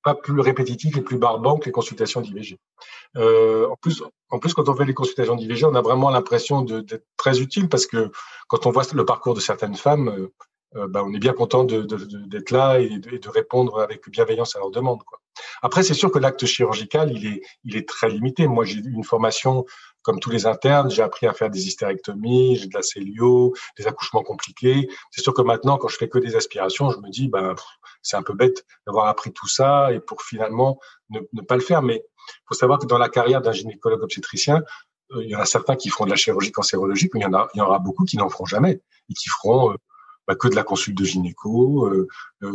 pas 0.07 0.15
plus 0.15 0.41
répétitif 0.41 0.97
et 0.97 1.01
plus 1.01 1.19
barbant 1.19 1.59
que 1.59 1.65
les 1.65 1.73
consultations 1.73 2.21
d'IVG. 2.21 2.61
Euh, 3.17 3.67
en 3.69 3.75
plus, 3.75 4.05
en 4.31 4.39
plus, 4.39 4.55
quand 4.55 4.69
on 4.69 4.77
fait 4.77 4.85
les 4.85 4.95
consultations 4.95 5.35
d'IVG, 5.35 5.65
on 5.65 5.75
a 5.75 5.81
vraiment 5.81 6.11
l'impression 6.11 6.63
d'être 6.63 7.05
très 7.17 7.41
utile 7.41 7.69
parce 7.69 7.87
que 7.87 8.13
quand 8.47 8.67
on 8.67 8.71
voit 8.71 8.85
le 8.95 9.05
parcours 9.05 9.35
de 9.35 9.41
certaines 9.41 9.75
femmes, 9.75 10.09
euh, 10.09 10.33
euh 10.77 10.87
bah, 10.87 11.03
on 11.05 11.13
est 11.13 11.19
bien 11.19 11.33
content 11.33 11.65
d'être 11.65 12.53
là 12.53 12.79
et 12.79 12.99
de, 13.01 13.29
répondre 13.29 13.81
avec 13.81 14.09
bienveillance 14.09 14.55
à 14.55 14.61
leurs 14.61 14.71
demandes. 14.71 15.03
Après, 15.61 15.83
c'est 15.83 15.95
sûr 15.95 16.13
que 16.13 16.21
l'acte 16.21 16.47
chirurgical, 16.47 17.11
il 17.13 17.27
est, 17.27 17.43
il 17.65 17.77
est 17.77 17.89
très 17.89 18.09
limité. 18.09 18.47
Moi, 18.47 18.65
j'ai 18.65 18.79
une 18.79 19.03
formation 19.03 19.65
comme 20.07 20.21
tous 20.21 20.31
les 20.31 20.47
internes, 20.47 20.89
j'ai 20.89 21.03
appris 21.03 21.27
à 21.27 21.33
faire 21.33 21.51
des 21.51 21.67
hystérectomies, 21.67 22.55
j'ai 22.55 22.69
de 22.69 22.75
la 22.75 22.83
cellio, 22.83 23.53
des 23.77 23.89
accouchements 23.89 24.23
compliqués. 24.23 24.89
C'est 25.11 25.21
sûr 25.21 25.35
que 25.35 25.43
maintenant, 25.43 25.79
quand 25.79 25.89
je 25.89 25.97
fais 25.97 26.09
que 26.09 26.21
des 26.21 26.37
aspirations, 26.37 26.91
je 26.91 26.99
me 26.99 27.11
dis, 27.11 27.27
ben, 27.27 27.57
c'est 28.03 28.17
un 28.17 28.23
peu 28.23 28.33
bête 28.33 28.65
d'avoir 28.87 29.09
appris 29.09 29.33
tout 29.33 29.49
ça 29.49 29.93
et 29.93 29.99
pour 29.99 30.23
finalement 30.23 30.79
ne, 31.11 31.43
pas 31.43 31.57
le 31.57 31.61
faire. 31.61 31.83
Mais 31.83 32.05
faut 32.49 32.55
savoir 32.55 32.79
que 32.79 32.87
dans 32.87 32.99
la 32.99 33.09
carrière 33.09 33.43
d'un 33.43 33.51
gynécologue 33.51 34.01
obstétricien, 34.01 34.63
euh, 35.11 35.25
il 35.25 35.29
y 35.29 35.35
en 35.35 35.41
a 35.41 35.45
certains 35.45 35.75
qui 35.75 35.89
feront 35.89 36.05
de 36.05 36.11
la 36.11 36.17
chirurgie 36.17 36.53
cancérologique, 36.53 37.13
mais 37.13 37.21
il 37.21 37.25
y 37.25 37.27
en, 37.27 37.35
a, 37.35 37.49
il 37.55 37.59
y 37.59 37.61
en 37.61 37.67
aura 37.67 37.81
beaucoup 37.81 38.05
qui 38.05 38.17
n'en 38.17 38.29
feront 38.29 38.47
jamais 38.47 38.81
et 39.11 39.15
qui 39.15 39.29
feront 39.29 39.73
euh, 39.73 39.77
bah, 40.29 40.37
que 40.37 40.47
de 40.47 40.55
la 40.55 40.63
consulte 40.63 40.97
de 40.97 41.05
gynéco, 41.05 41.85
euh, 41.87 42.07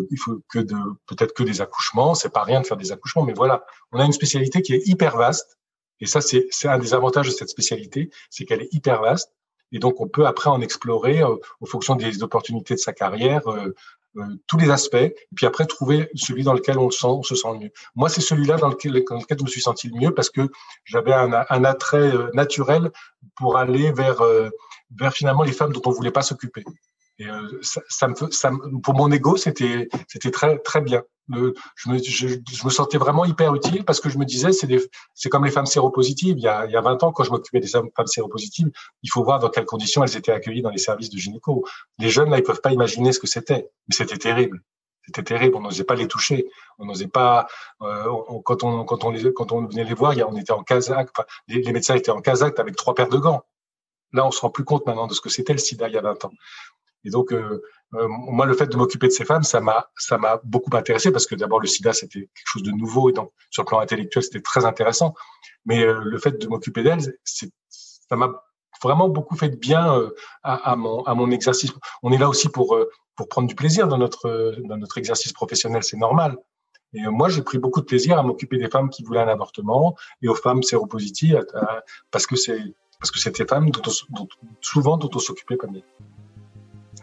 il 0.09 0.17
faut 0.17 0.39
que 0.47 0.59
de 0.59 0.75
peut-être 1.05 1.33
que 1.33 1.43
des 1.43 1.59
accouchements. 1.59 2.15
C'est 2.15 2.31
pas 2.31 2.43
rien 2.43 2.61
de 2.61 2.65
faire 2.65 2.77
des 2.77 2.93
accouchements, 2.93 3.25
mais 3.25 3.33
voilà, 3.33 3.65
on 3.91 3.99
a 3.99 4.05
une 4.05 4.13
spécialité 4.13 4.61
qui 4.61 4.73
est 4.73 4.87
hyper 4.87 5.17
vaste 5.17 5.57
et 6.01 6.07
ça, 6.07 6.19
c'est 6.19 6.67
un 6.67 6.79
des 6.79 6.93
avantages 6.93 7.27
de 7.27 7.31
cette 7.31 7.49
spécialité, 7.49 8.09
c'est 8.29 8.43
qu'elle 8.45 8.63
est 8.63 8.73
hyper 8.73 9.01
vaste. 9.01 9.31
Et 9.71 9.79
donc, 9.79 10.01
on 10.01 10.07
peut 10.07 10.25
après 10.25 10.49
en 10.49 10.59
explorer, 10.59 11.21
euh, 11.21 11.35
en 11.61 11.65
fonction 11.65 11.95
des 11.95 12.23
opportunités 12.23 12.73
de 12.73 12.79
sa 12.79 12.91
carrière, 12.91 13.47
euh, 13.47 13.73
euh, 14.17 14.25
tous 14.47 14.57
les 14.57 14.69
aspects, 14.69 14.95
et 14.95 15.15
puis 15.35 15.45
après 15.45 15.65
trouver 15.65 16.09
celui 16.15 16.43
dans 16.43 16.53
lequel 16.53 16.77
on, 16.77 16.85
le 16.85 16.91
sent, 16.91 17.07
on 17.07 17.23
se 17.23 17.35
sent 17.35 17.47
le 17.53 17.59
mieux. 17.59 17.71
Moi, 17.95 18.09
c'est 18.09 18.19
celui-là 18.19 18.57
dans 18.57 18.67
lequel, 18.67 19.01
dans 19.07 19.19
lequel 19.19 19.37
je 19.37 19.43
me 19.43 19.49
suis 19.49 19.61
senti 19.61 19.87
le 19.87 19.97
mieux 19.97 20.13
parce 20.13 20.29
que 20.29 20.41
j'avais 20.83 21.13
un, 21.13 21.31
un, 21.31 21.63
attrait 21.63 22.11
naturel 22.33 22.91
pour 23.37 23.55
aller 23.55 23.93
vers, 23.93 24.21
vers 24.93 25.13
finalement 25.13 25.43
les 25.43 25.53
femmes 25.53 25.71
dont 25.71 25.81
on 25.85 25.91
voulait 25.91 26.11
pas 26.11 26.23
s'occuper. 26.23 26.65
Et 27.21 27.27
euh, 27.27 28.79
pour 28.81 28.95
mon 28.95 29.11
ego, 29.11 29.37
c'était 29.37 29.87
très 30.63 30.81
bien. 30.81 31.03
Le, 31.27 31.53
je, 31.75 31.89
me, 31.91 32.69
sentais 32.69 32.97
vraiment 32.97 33.25
hyper 33.25 33.53
utile 33.53 33.85
parce 33.85 34.01
que 34.01 34.09
je 34.09 34.17
me 34.17 34.25
disais, 34.25 34.49
c'est 34.51 35.29
comme 35.29 35.45
les 35.45 35.51
femmes 35.51 35.67
séropositives. 35.67 36.35
Il 36.37 36.43
y 36.43 36.47
a, 36.47 36.65
il 36.65 36.71
y 36.71 36.75
a 36.75 36.81
20 36.81 37.03
ans, 37.03 37.11
quand 37.11 37.23
je 37.23 37.29
m'occupais 37.29 37.59
des 37.59 37.67
femmes 37.67 37.89
séropositives, 38.07 38.71
il 39.03 39.09
faut 39.11 39.23
voir 39.23 39.37
dans 39.37 39.49
quelles 39.49 39.65
conditions 39.65 40.03
elles 40.03 40.17
étaient 40.17 40.31
accueillies 40.31 40.63
dans 40.63 40.71
les 40.71 40.79
services 40.79 41.11
de 41.11 41.17
gynéco. 41.17 41.63
Les 41.99 42.09
jeunes, 42.09 42.31
là, 42.31 42.39
ils 42.39 42.43
peuvent 42.43 42.59
pas 42.59 42.71
imaginer 42.71 43.13
ce 43.13 43.19
que 43.19 43.27
c'était, 43.27 43.69
mais 43.87 43.95
c'était 43.95 44.17
terrible. 44.17 44.61
C'était 45.05 45.23
terrible. 45.23 45.55
On 45.57 45.61
n'osait 45.61 45.83
pas 45.83 45.95
les 45.95 46.07
toucher. 46.07 46.47
On 46.79 46.85
n'osait 46.85 47.07
pas. 47.07 47.47
Euh, 47.81 48.03
quand 48.43 48.63
on 48.63 49.65
venait 49.67 49.83
les 49.83 49.93
voir, 49.93 50.15
on 50.27 50.35
était 50.35 50.53
en 50.53 50.63
casaque. 50.63 51.09
Les, 51.47 51.61
les 51.61 51.71
médecins 51.71 51.95
étaient 51.95 52.11
en 52.11 52.21
casaque 52.21 52.59
avec 52.59 52.75
trois 52.75 52.95
paires 52.95 53.09
de 53.09 53.17
gants. 53.17 53.43
Là, 54.11 54.25
on 54.25 54.31
se 54.31 54.41
rend 54.41 54.49
plus 54.49 54.65
compte 54.65 54.85
maintenant 54.85 55.07
de 55.07 55.13
ce 55.13 55.21
que 55.21 55.29
c'était 55.29 55.53
le 55.53 55.59
SIDA 55.59 55.87
il 55.87 55.93
y 55.93 55.97
a 55.97 56.01
20 56.01 56.25
ans. 56.25 56.31
Et 57.03 57.09
donc, 57.09 57.31
euh, 57.31 57.61
euh, 57.93 58.07
moi, 58.07 58.45
le 58.45 58.53
fait 58.53 58.67
de 58.67 58.77
m'occuper 58.77 59.07
de 59.07 59.11
ces 59.11 59.25
femmes, 59.25 59.43
ça 59.43 59.59
m'a, 59.59 59.89
ça 59.97 60.17
m'a 60.17 60.39
beaucoup 60.43 60.75
intéressé 60.75 61.11
parce 61.11 61.25
que 61.25 61.35
d'abord, 61.35 61.59
le 61.59 61.67
SIDA, 61.67 61.93
c'était 61.93 62.19
quelque 62.19 62.45
chose 62.45 62.63
de 62.63 62.71
nouveau 62.71 63.09
et 63.09 63.13
donc, 63.13 63.31
sur 63.49 63.63
le 63.63 63.67
plan 63.67 63.79
intellectuel, 63.79 64.23
c'était 64.23 64.41
très 64.41 64.65
intéressant. 64.65 65.13
Mais 65.65 65.83
euh, 65.83 66.01
le 66.03 66.17
fait 66.17 66.39
de 66.39 66.47
m'occuper 66.47 66.83
d'elles, 66.83 67.15
ça 67.23 68.15
m'a 68.15 68.31
vraiment 68.81 69.09
beaucoup 69.09 69.35
fait 69.35 69.49
de 69.49 69.57
bien 69.57 69.95
euh, 69.95 70.09
à, 70.43 70.71
à, 70.71 70.75
mon, 70.75 71.03
à 71.03 71.13
mon 71.13 71.31
exercice. 71.31 71.71
On 72.03 72.11
est 72.11 72.17
là 72.17 72.29
aussi 72.29 72.49
pour, 72.49 72.77
pour 73.15 73.27
prendre 73.27 73.47
du 73.47 73.55
plaisir 73.55 73.87
dans 73.87 73.97
notre, 73.97 74.55
dans 74.63 74.77
notre 74.77 74.97
exercice 74.97 75.33
professionnel, 75.33 75.83
c'est 75.83 75.97
normal. 75.97 76.37
Et 76.93 77.01
moi, 77.07 77.29
j'ai 77.29 77.41
pris 77.41 77.57
beaucoup 77.57 77.79
de 77.79 77.85
plaisir 77.85 78.17
à 78.19 78.23
m'occuper 78.23 78.57
des 78.57 78.69
femmes 78.69 78.89
qui 78.89 79.03
voulaient 79.03 79.21
un 79.21 79.27
avortement 79.27 79.95
et 80.21 80.27
aux 80.27 80.35
femmes 80.35 80.61
séropositives 80.61 81.45
parce 82.09 82.25
que 82.25 82.35
c'est, 82.35 82.59
parce 82.99 83.11
que 83.11 83.19
c'était 83.19 83.45
femmes 83.45 83.69
dont, 83.71 83.81
dont, 84.09 84.27
souvent 84.61 84.97
dont 84.97 85.09
on 85.15 85.19
s'occupait 85.19 85.57
comme 85.57 85.73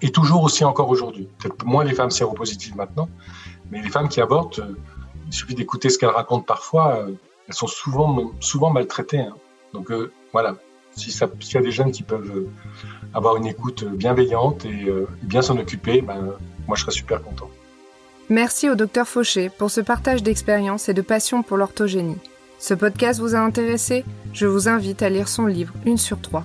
et 0.03 0.11
toujours 0.11 0.43
aussi 0.43 0.65
encore 0.65 0.89
aujourd'hui. 0.89 1.29
Peut-être 1.39 1.65
moins 1.65 1.85
les 1.85 1.95
femmes 1.95 2.11
séropositives 2.11 2.77
maintenant, 2.77 3.09
mais 3.71 3.83
les 3.83 3.89
femmes 3.89 4.09
qui 4.09 4.21
avortent, 4.21 4.61
euh, 4.61 4.77
il 5.27 5.33
suffit 5.33 5.55
d'écouter 5.55 5.91
ce 5.91 5.99
qu'elles 5.99 6.11
racontent 6.11 6.45
parfois, 6.45 6.97
euh, 6.97 7.13
elles 7.47 7.55
sont 7.55 7.67
souvent, 7.67 8.33
souvent 8.41 8.71
maltraitées. 8.71 9.21
Hein. 9.21 9.35
Donc 9.73 9.91
euh, 9.91 10.13
voilà, 10.33 10.57
si 10.93 11.11
s'il 11.11 11.55
y 11.55 11.57
a 11.57 11.61
des 11.61 11.71
jeunes 11.71 11.93
qui 11.93 12.03
peuvent 12.03 12.47
avoir 13.15 13.37
une 13.37 13.47
écoute 13.47 13.85
bienveillante 13.85 14.65
et 14.65 14.87
bien 15.23 15.43
s'en 15.43 15.57
occuper, 15.59 16.01
ben, 16.01 16.35
moi 16.67 16.77
je 16.77 16.83
serais 16.83 16.93
super 16.93 17.23
content. 17.23 17.49
Merci 18.29 18.69
au 18.69 18.75
docteur 18.75 19.07
Fauché 19.09 19.49
pour 19.49 19.71
ce 19.71 19.81
partage 19.81 20.23
d'expérience 20.23 20.89
et 20.89 20.95
de 20.95 21.03
passion 21.03 21.43
pour 21.43 21.57
l'orthogénie. 21.57 22.19
Ce 22.59 22.75
podcast 22.75 23.21
vous 23.21 23.35
a 23.35 23.39
intéressé? 23.39 24.05
Je 24.33 24.47
vous 24.47 24.69
invite 24.69 25.03
à 25.03 25.09
lire 25.09 25.29
son 25.29 25.47
livre 25.47 25.73
Une 25.87 25.97
sur 25.97 26.21
trois 26.21 26.45